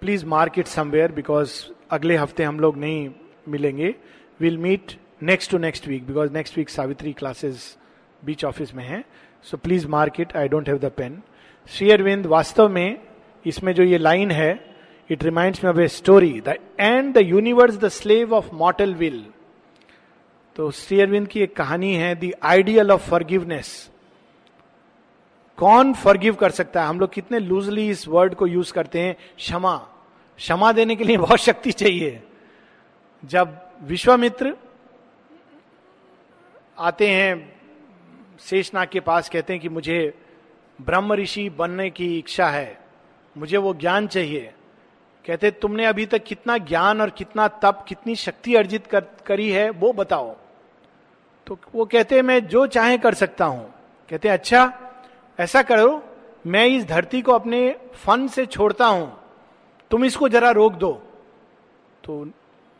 please 0.01 0.26
mark 0.26 0.60
it 0.60 0.68
somewhere 0.68 1.12
because 1.12 1.53
अगले 1.91 2.16
हफ़्ते 2.16 2.43
हम 2.43 2.60
लोग 2.60 2.78
नहीं 2.78 3.10
मिलेंगे। 3.49 3.95
Will 4.39 4.57
meet 4.57 4.93
next 5.23 5.51
to 5.51 5.57
next 5.57 5.87
week 5.87 6.07
because 6.07 6.31
next 6.33 6.57
week 6.57 6.69
Savitri 6.69 7.13
classes 7.13 7.77
beach 8.25 8.45
office 8.45 8.75
में 8.75 8.83
है। 8.83 9.03
So 9.43 9.57
please 9.57 9.87
mark 9.87 10.19
it 10.19 10.37
I 10.37 10.47
don't 10.47 10.67
have 10.69 10.77
the 10.77 10.85
pen 10.85 11.21
Sri 11.67 11.91
Aurobindo 11.91 12.25
वास्तव 12.25 12.69
में 12.69 12.99
इसमें 13.45 13.73
जो 13.73 13.83
ये 13.83 13.97
लाइन 13.97 14.31
है 14.31 14.75
it 15.09 15.23
reminds 15.23 15.63
me 15.63 15.69
of 15.69 15.79
a 15.79 15.87
story 15.87 16.41
the 16.41 16.55
end 16.79 17.13
the 17.13 17.17
universe 17.17 17.77
the 17.77 17.87
slave 17.87 18.33
of 18.33 18.53
mortal 18.53 18.93
will 18.95 19.25
तो 20.55 20.71
श्री 20.71 21.01
अरविंद 21.01 21.27
की 21.27 21.41
एक 21.41 21.55
कहानी 21.55 21.95
है 21.95 22.15
द 22.15 22.31
आइडियल 22.43 22.91
ऑफ़ 22.91 23.09
फॉरगिवनेस 23.09 23.89
कौन 25.57 25.93
फॉरगिव 25.93 26.35
कर 26.35 26.49
सकता 26.49 26.81
है? 26.81 26.87
हम 26.87 26.99
लोग 26.99 27.13
कितने 27.13 27.39
लूजली 27.39 27.89
इस 27.89 28.07
वर्ड 28.07 28.35
को 28.35 28.47
यूज़ 28.47 28.73
करते 28.73 28.99
हैं? 28.99 29.15
क्षमा। 29.37 29.77
क्षमा 30.37 30.71
देने 30.71 30.95
के 30.95 31.03
लिए 31.03 31.17
बहुत 31.25 31.39
शक्ति 31.39 31.71
चाहिए। 31.71 32.23
जब 33.24 33.57
विश्वामित्र 33.84 34.55
आते 36.78 37.07
हैं 37.07 37.59
शेषनाग 38.39 38.88
के 38.88 38.99
पास 38.99 39.30
कहते 39.30 39.53
हैं 39.53 39.61
कि 39.61 39.70
मुझे 39.70 40.13
ब्रह्म 40.80 41.13
ऋषि 41.13 41.49
बनने 41.49 41.89
की 41.89 42.17
इच्छा 42.20 42.47
है 42.47 42.78
मुझे 43.36 43.57
वो 43.57 43.74
ज्ञान 43.74 44.07
चाहिए। 44.07 44.53
कहते 45.26 45.51
तुमने 45.51 45.86
अभी 45.86 46.05
तक 46.05 46.24
कितना 46.24 46.57
ज्ञान 46.57 47.01
और 47.01 47.09
कितना 47.09 47.47
तप 47.47 47.86
कितनी 47.88 48.15
शक्ति 48.15 48.55
अर्जित 48.55 48.88
कर, 48.88 49.01
करी 49.26 49.49
है 49.51 49.70
वो 49.70 49.91
बताओ। 49.93 50.36
तो 51.47 51.57
वो 51.76 51.86
कहते 51.86 52.22
मैं 52.22 52.39
जो 52.47 52.65
चाहे 52.67 52.97
कर 52.97 53.13
सकता 53.13 53.45
हूँ। 53.45 53.74
कहते 54.09 54.30
अच्छा 54.30 54.72
ऐसा 55.39 55.61
करो 55.61 56.03
मैं 56.47 56.65
इस 56.65 56.86
धरती 56.86 57.22
को 57.22 57.32
अपने 57.32 57.76
फन 57.93 58.28
से 58.28 58.45
छोड़ता 58.45 58.86
हूँ। 58.86 59.17
तुम 59.91 60.05
इसको 60.05 60.30
जरा 60.30 60.51
रोक 60.51 60.74
दो। 60.74 60.91
तो 62.03 62.26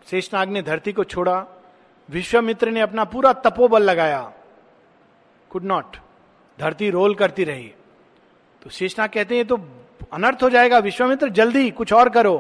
शेषनाग 0.10 0.50
ने 0.50 0.62
धरती 0.62 0.92
को 0.94 1.04
छोड़ा। 1.04 1.46
विश्वामित्र 2.10 2.72
ने 2.72 2.82
अपना 2.82 3.04
पूरा 3.04 3.34
तपोबल 3.34 3.84
लगाया। 3.84 4.22
कुड 5.50 5.64
नॉट 5.64 5.98
धरती 6.60 6.90
रोल 6.90 7.16
करती 7.16 7.44
रही। 7.44 7.72
तो 8.62 8.70
शेषनाग 8.70 9.10
कहते 9.10 9.36
हैं 9.36 9.46
तो 9.48 9.58
अनर्थ 10.14 10.44
हो 10.44 10.50
जाएगा, 10.50 10.78
विश्वामित्र, 10.80 11.30
जल्दी 11.30 11.70
कुछ 11.72 11.94
और 11.94 12.10
करो। 12.10 12.38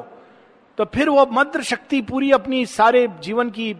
तो 0.78 0.86
फिर 0.86 1.09
वो 1.09 1.26
मंत्र 1.26 1.63
शक्ति 1.63 2.01
पूरी 2.01 2.32
अपनी 2.32 2.65
सारे 2.65 3.07
जीवन 3.22 3.49
की 3.49 3.76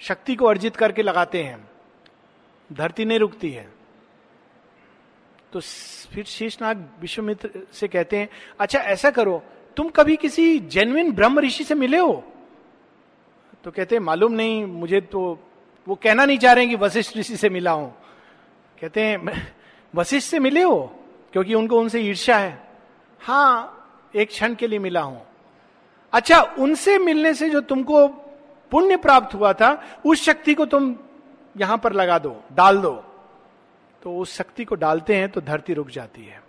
शक्ति 0.00 0.34
को 0.36 0.46
अर्जित 0.46 0.76
करके 0.76 1.02
लगाते 1.02 1.42
हैं। 1.42 1.68
धरती 2.70 3.04
नहीं 3.04 3.18
रुकती 3.18 3.50
है। 3.50 3.68
तो 5.52 5.60
फिर 6.14 6.24
शेषनाग 6.24 6.84
विश्वमित्र 7.00 7.50
से 7.72 7.88
कहते 7.88 8.18
हैं 8.18 8.28
अच्छा 8.60 8.78
ऐसा 8.78 9.10
करो, 9.10 9.42
तुम 9.76 9.88
कभी 9.88 10.16
किसी 10.16 10.58
जेन्युइन 10.58 11.12
ब्रह्म 11.12 11.40
ऋषि 11.40 11.64
से 11.64 11.74
मिले 11.74 11.98
हो? 11.98 12.24
तो 13.64 13.70
कहते 13.70 13.98
मालूम 13.98 14.32
नहीं, 14.32 14.64
मुझे 14.64 15.00
तो 15.00 15.38
वो 15.86 15.94
कहना 15.94 16.24
नहीं 16.24 16.38
चाह 16.38 16.52
रहे 16.52 16.66
कि 16.66 16.76
वशिष्ठ 16.76 17.16
ऋषि 17.16 17.36
से 17.36 17.48
मिला 17.48 17.70
हूँ। 17.70 17.90
कहते 18.78 19.02
हैं 19.02 19.46
वशिष्ठ 19.94 20.30
से 20.30 20.38
मिले 20.38 20.62
हो? 20.62 20.80
क्योंकि 21.32 21.54
उनको 21.54 21.78
उनसे 21.80 22.00
ईर्ष्या 22.00 22.36
है। 22.38 22.68
हाँ 23.20 24.10
एक 24.14 24.28
क्षण 24.28 24.54
के 24.54 24.66
लिए 24.66 24.78
मिला 24.78 25.00
हूँ। 25.00 25.22
अच्छा 26.12 26.40
उनसे 26.58 26.98
मिलने 26.98 27.34
से 27.34 27.50
जो 27.50 27.60
तुमको 27.60 28.06
पुण्य 28.72 28.96
प्राप्त 28.96 29.34
हुआ 29.34 29.52
था, 29.52 30.00
उस 30.06 30.22
शक्ति 30.22 30.54
को 30.54 30.66
तुम 30.66 30.94
यहाँ 31.56 31.78
पर 31.78 31.92
लगा 31.92 32.18
दो, 32.18 32.36
डाल 32.52 32.78
दो। 32.78 32.94
तो 34.02 34.16
उस 34.16 34.36
शक्ति 34.36 34.64
को 34.64 34.74
डालते 34.74 35.16
हैं 35.16 35.28
तो 35.28 35.40
धरती 35.40 35.74
रुक 35.74 35.88
जाती 35.90 36.24
है। 36.24 36.42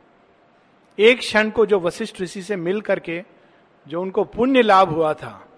एक 0.98 1.20
क्षण 1.20 1.50
को 1.50 1.66
जो 1.66 1.80
वशिष्ठ 1.80 2.22
ऋषि 2.22 2.42
से 2.42 2.56
मिल 2.56 2.82
करके 2.82 3.22
जो 3.88 4.02
उनको 4.02 4.24
पुण्य 4.24 4.62
लाभ 4.62 4.90
हुआ 4.90 5.14
था 5.14 5.49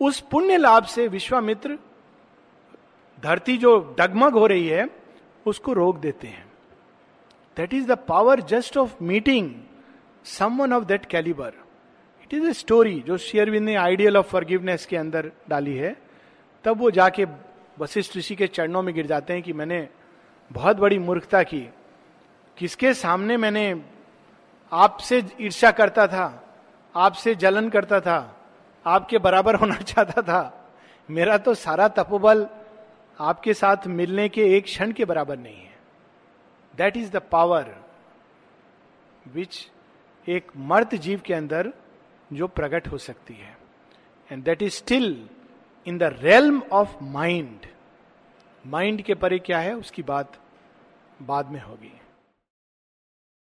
उस 0.00 0.20
पुण्य 0.20 0.56
लाभ 0.56 0.84
से 0.84 1.06
विश्वामित्र 1.08 1.78
धरती 3.22 3.56
जो 3.56 3.78
डगमग 3.98 4.32
हो 4.32 4.46
रही 4.46 4.66
है, 4.68 4.88
उसको 5.46 5.72
रोक 5.72 5.96
देते 5.96 6.26
हैं। 6.26 6.44
That 7.56 7.74
is 7.74 7.86
the 7.86 7.96
power 8.08 8.40
just 8.40 8.76
of 8.76 9.02
meeting 9.02 9.54
someone 10.24 10.72
of 10.72 10.84
that 10.84 11.06
calibre 11.06 11.52
it 12.22 12.34
is 12.34 12.46
a 12.46 12.52
story 12.52 13.00
जो 13.00 13.16
शेयरविंद 13.18 13.64
ने 13.64 13.74
आइडियल 13.74 14.16
ऑफ़ 14.16 14.26
फॉरगिवनेस 14.26 14.86
के 14.86 14.96
अंदर 14.96 15.30
डाली 15.48 15.76
है। 15.76 15.96
तब 16.64 16.78
वो 16.78 16.90
जाके 16.90 17.26
वशिष्ठ 17.78 18.16
ऋषि 18.16 18.34
के 18.36 18.46
चरणों 18.46 18.82
में 18.82 18.94
गिर 18.94 19.06
जाते 19.06 19.32
हैं 19.32 19.42
कि 19.42 19.52
मैंने 19.52 19.88
बहुत 20.50 20.76
बड़ी 20.76 20.98
मूर्खता 20.98 21.42
की। 21.42 21.60
किसके 22.58 22.94
सामने 22.94 23.36
मैंने 23.36 23.82
आपसे 24.72 25.22
ईर्ष्या 25.40 25.70
करता 25.70 26.06
था, 26.06 26.44
आपसे 26.94 27.34
जलन 27.34 27.68
करता 27.68 28.00
था 28.00 28.39
आपके 28.86 29.18
बराबर 29.18 29.54
होना 29.54 29.74
चाहता 29.82 30.22
था। 30.22 30.70
मेरा 31.10 31.38
तो 31.38 31.54
सारा 31.54 31.88
तपोबल 31.88 32.48
आपके 33.20 33.54
साथ 33.54 33.86
मिलने 33.86 34.28
के 34.28 34.56
एक 34.56 34.64
क्षण 34.64 34.92
के 34.92 35.04
बराबर 35.04 35.38
नहीं 35.38 35.62
है। 35.62 35.78
That 36.76 36.96
is 36.96 37.10
the 37.10 37.16
power 37.16 37.84
which 39.28 39.70
एक 40.28 40.52
मर्द 40.56 40.94
जीव 40.94 41.20
के 41.20 41.34
अंदर 41.34 41.72
जो 42.32 42.48
प्रकट 42.48 42.88
हो 42.88 42.98
सकती 42.98 43.34
है। 43.34 43.58
And 44.32 44.44
that 44.44 44.62
is 44.62 44.72
still 44.72 45.28
in 45.86 45.98
the 45.98 46.02
realm 46.02 46.62
of 46.72 47.04
mind 47.04 47.66
mind 48.66 49.02
के 49.02 49.14
परे 49.14 49.38
क्या 49.38 49.58
है? 49.58 49.74
उसकी 49.74 50.02
बात 50.02 50.32
बाद 51.22 51.48
में 51.48 51.62
होगी। 51.62 51.99